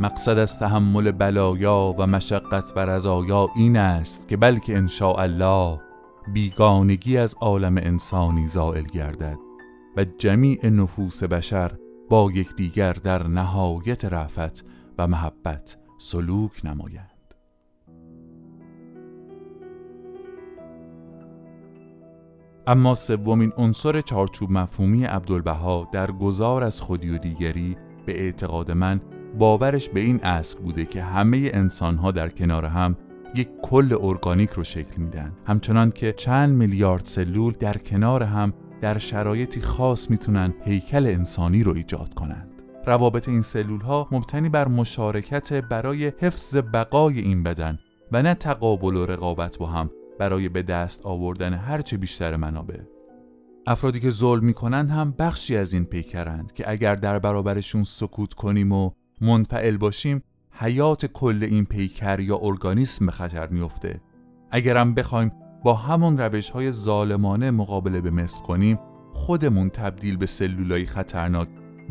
مقصد 0.06 0.38
از 0.38 0.60
تحمل 0.60 1.12
بلایا 1.12 1.94
و 1.98 2.08
مشقت 2.08 2.74
و 2.76 2.80
رضایا 2.80 3.50
این 3.56 3.78
است 3.78 4.28
که 4.28 4.38
بلکه 4.38 4.78
ان 4.78 4.90
الله 5.02 5.80
بیگانگی 6.34 7.18
از 7.18 7.36
عالم 7.42 7.78
انسانی 7.78 8.48
زائل 8.48 8.84
گردد 8.84 9.38
و 9.98 10.06
جمیع 10.18 10.70
نفوس 10.70 11.24
بشر 11.24 11.72
با 12.10 12.32
یکدیگر 12.34 12.94
در 12.94 13.28
نهایت 13.28 14.06
رفت 14.06 14.66
و 14.98 15.08
محبت 15.08 15.78
سلوک 15.98 16.66
نمایند. 16.66 17.34
اما 22.68 22.96
سومین 22.96 23.52
عنصر 23.58 24.02
چارچوب 24.02 24.52
مفهومی 24.52 25.06
عبدالبها 25.06 25.90
در 25.92 26.12
گذار 26.12 26.64
از 26.64 26.82
خودی 26.82 27.10
و 27.10 27.18
دیگری 27.18 27.78
به 28.06 28.22
اعتقاد 28.22 28.72
من 28.72 29.02
باورش 29.38 29.90
به 29.90 30.00
این 30.00 30.24
اصل 30.24 30.60
بوده 30.60 30.86
که 30.86 31.02
همه 31.02 31.50
انسانها 31.54 32.12
در 32.12 32.30
کنار 32.30 32.66
هم 32.66 32.98
یک 33.36 33.50
کل 33.62 33.98
ارگانیک 34.02 34.50
رو 34.50 34.64
شکل 34.64 35.02
میدن. 35.02 35.32
همچنان 35.48 35.92
که 35.92 36.14
چند 36.14 36.56
میلیارد 36.56 37.06
سلول 37.06 37.54
در 37.60 37.78
کنار 37.78 38.24
هم 38.24 38.54
در 38.82 38.98
شرایطی 38.98 39.62
خاص 39.62 40.10
می‌تونن 40.10 40.54
هیکل 40.66 41.08
انسانی 41.08 41.64
رو 41.64 41.74
ایجاد 41.74 42.14
کنند. 42.14 42.50
روابط 42.86 43.30
این 43.30 43.42
سلول 43.42 43.82
ها 43.82 44.08
مبتنی 44.12 44.50
بر 44.50 44.68
مشارکت 44.68 45.54
برای 45.54 46.12
حفظ 46.20 46.58
بقای 46.74 47.20
این 47.20 47.44
بدن 47.44 47.80
و 48.12 48.22
نه 48.22 48.34
تقابل 48.34 48.96
و 48.96 49.06
رقابت 49.06 49.58
با 49.58 49.66
هم 49.66 49.90
برای 50.20 50.50
به 50.50 50.62
دست 50.64 51.06
آوردن 51.06 51.54
هرچه 51.54 51.98
بیشتر 51.98 52.36
منابع. 52.36 52.80
افرادی 53.68 54.00
که 54.00 54.10
ظلم 54.10 54.46
می‌کنند 54.46 54.90
هم 54.90 55.14
بخشی 55.20 55.58
از 55.58 55.74
این 55.74 55.86
پیکرند 55.86 56.52
که 56.52 56.70
اگر 56.72 56.96
در 56.96 57.20
برابرشون 57.20 57.84
سکوت 57.84 58.34
کنیم 58.34 58.72
و 58.72 58.92
منفعل 59.22 59.78
باشیم 59.78 60.24
حیات 60.52 61.06
کل 61.06 61.44
این 61.44 61.66
پیکر 61.66 62.20
یا 62.20 62.40
ارگانیسم 62.42 63.06
به 63.06 63.12
خطر 63.12 63.48
میفته 63.48 64.02
اگرم 64.52 64.94
بخوایم 64.94 65.32
با 65.64 65.74
همون 65.74 66.18
روش 66.18 66.50
های 66.50 66.72
ظالمانه 66.72 67.52
مقابله 67.52 68.02
به 68.02 68.10
مثل 68.10 68.42
کنیم 68.42 68.80
خودمون 69.14 69.70
تبدیل 69.70 70.18
به 70.18 70.26
سلولای 70.26 70.86
خطرناک 70.86 71.48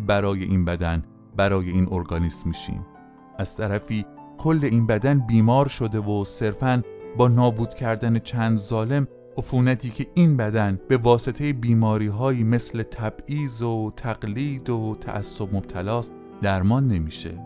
برای 0.06 0.44
این 0.44 0.64
بدن 0.64 1.04
برای 1.36 1.70
این 1.70 1.88
ارگانیسم 1.90 2.48
میشیم. 2.48 2.86
از 3.38 3.56
طرفی 3.56 4.06
کل 4.38 4.60
این 4.62 4.86
بدن 4.86 5.18
بیمار 5.18 5.68
شده 5.68 5.98
و 5.98 6.24
صرفاً 6.24 6.82
با 7.16 7.28
نابود 7.28 7.74
کردن 7.74 8.18
چند 8.18 8.56
ظالم 8.58 9.08
عفونتی 9.36 9.90
که 9.90 10.06
این 10.14 10.36
بدن 10.36 10.80
به 10.88 10.96
واسطه 10.96 11.52
بیماری 11.52 12.06
هایی 12.06 12.44
مثل 12.44 12.82
تبعیض 12.82 13.62
و 13.62 13.92
تقلید 13.96 14.70
و 14.70 14.96
تعصب 15.00 15.54
مبتلاست 15.54 16.12
درمان 16.44 16.88
نمیشه. 16.88 17.38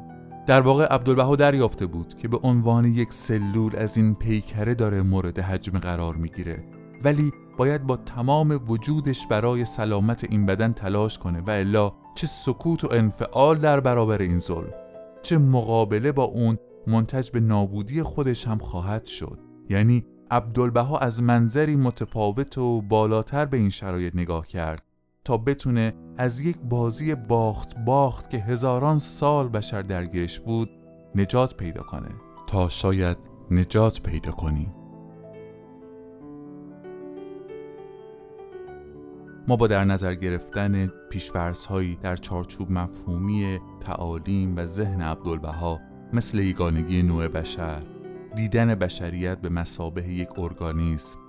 در 0.46 0.61
واقع 0.61 0.84
عبدالبها 0.84 1.37
دریافته 1.37 1.87
بود 1.87 2.14
که 2.14 2.28
به 2.28 2.38
عنوان 2.42 2.84
یک 2.84 3.12
سلول 3.12 3.76
از 3.76 3.96
این 3.96 4.14
پیکره 4.14 4.74
داره 4.74 5.02
مورد 5.02 5.38
حجم 5.38 5.78
قرار 5.78 6.14
می‌گیره. 6.14 6.64
ولی 7.04 7.32
باید 7.56 7.82
با 7.82 7.96
تمام 7.96 8.61
وجودش 8.68 9.26
برای 9.26 9.64
سلامت 9.64 10.24
این 10.30 10.46
بدن 10.46 10.72
تلاش 10.72 11.18
کنه 11.18 11.40
و 11.40 11.50
الا 11.50 11.92
چه 12.14 12.26
سکوت 12.26 12.84
و 12.84 12.88
انفعال 12.92 13.58
در 13.58 13.80
برابر 13.80 14.22
این 14.22 14.38
ظلم. 14.38 14.74
چه 15.22 15.38
مقابله 15.38 16.12
با 16.12 16.24
اون 16.24 16.58
منتج 16.87 17.30
به 17.30 17.40
نابودی 17.40 18.02
خودش 18.02 18.46
هم 18.46 18.58
خواهد 18.58 19.04
شد. 19.04 19.38
یعنی 19.70 20.04
عبدالبها 20.30 20.98
از 20.98 21.22
منظری 21.22 21.76
متفاوت 21.76 22.58
و 22.58 22.82
بالاتر 22.82 23.44
به 23.44 23.56
این 23.56 23.70
شرایط 23.70 24.16
نگاه 24.16 24.46
کرد 24.46 24.82
تا 25.24 25.37
بتونه 25.37 25.94
از 26.18 26.40
یک 26.40 26.57
بازی 26.57 27.14
باخت 27.14 27.78
باخت 27.78 28.31
که 28.31 28.38
هزاران 28.38 28.98
سال 28.98 29.48
بشر 29.48 29.83
درگیرش 29.83 30.40
بود 30.40 30.70
نجات 31.14 31.57
پیدا 31.57 31.83
کنه. 31.83 32.09
تا 32.46 32.68
شاید 32.68 33.16
نجات 33.50 34.02
پیدا 34.02 34.33
کنیم 34.33 34.74
ما 39.48 39.57
با 39.57 39.66
در 39.66 39.85
نظر 39.85 40.14
گرفتن 40.14 40.90
هایی 41.68 41.96
در 41.96 42.16
چارچوب 42.16 42.70
مفهومی 42.70 43.61
تعالیم 43.81 44.57
و 44.57 44.64
ذهن 44.64 45.02
عبدالبها 45.02 45.81
مثل 46.12 46.38
یگانگی 46.38 47.02
نوع 47.02 47.28
بشر 47.28 47.83
دیدن 48.37 48.74
بشریت 48.74 49.38
به 49.38 49.48
مسابه 49.48 50.09
یک 50.09 50.38
ارگانیسم 50.38 51.20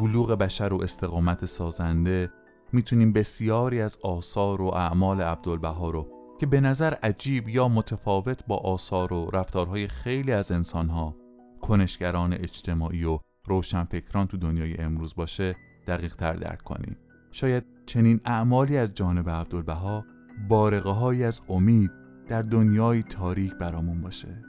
بلوغ 0.00 0.32
بشر 0.32 0.72
و 0.72 0.82
استقامت 0.82 1.44
سازنده 1.44 2.30
می‌تونیم 2.72 3.12
بسیاری 3.12 3.80
از 3.80 3.98
آثار 4.02 4.62
و 4.62 4.66
اعمال 4.66 5.20
عبدالبها 5.20 5.90
رو 5.90 6.08
که 6.40 6.46
به 6.46 6.60
نظر 6.60 6.94
عجیب 6.94 7.48
یا 7.48 7.68
متفاوت 7.68 8.46
با 8.46 8.56
آثار 8.56 9.12
و 9.12 9.30
رفتارهای 9.32 9.88
خیلی 9.88 10.32
از 10.32 10.52
انسانها 10.52 11.16
کنشگران 11.60 12.32
اجتماعی 12.32 13.04
و 13.04 13.18
روشنفکران 13.46 14.26
تو 14.26 14.36
دنیای 14.36 14.76
امروز 14.76 15.14
باشه 15.14 15.56
دقیق 15.86 16.16
تر 16.16 16.32
درک 16.32 16.62
کنیم. 16.62 16.96
شاید 17.30 17.64
چنین 17.86 18.20
اعمالی 18.24 18.76
از 18.76 18.94
جانب 18.94 19.30
عبدالبها 19.30 20.04
بارقه 20.48 20.90
های 20.90 21.24
از 21.24 21.42
امید 21.48 21.90
در 22.28 22.42
دنیای 22.42 23.02
تاریک 23.02 23.54
برامون 23.54 24.00
باشه. 24.00 24.42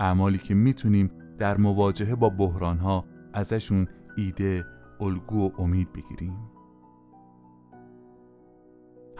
اعمالی 0.00 0.38
که 0.38 0.54
می‌تونیم 0.54 1.10
در 1.38 1.56
مواجهه 1.56 2.14
با 2.14 2.28
بحرانها 2.28 3.04
ازشون 3.32 3.88
ایده، 4.16 4.64
الگو 5.00 5.48
و 5.48 5.50
امید 5.58 5.92
بگیریم. 5.92 6.51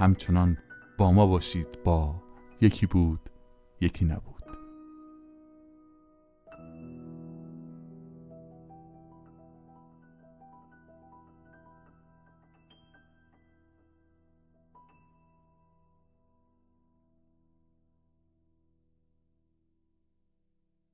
همچنان 0.03 0.59
با 0.99 1.13
ما 1.13 1.27
باشید. 1.27 1.69
با 1.85 2.23
یکی 2.61 2.87
بود 2.87 3.21
یکی 3.81 4.05
نبود. 4.05 4.32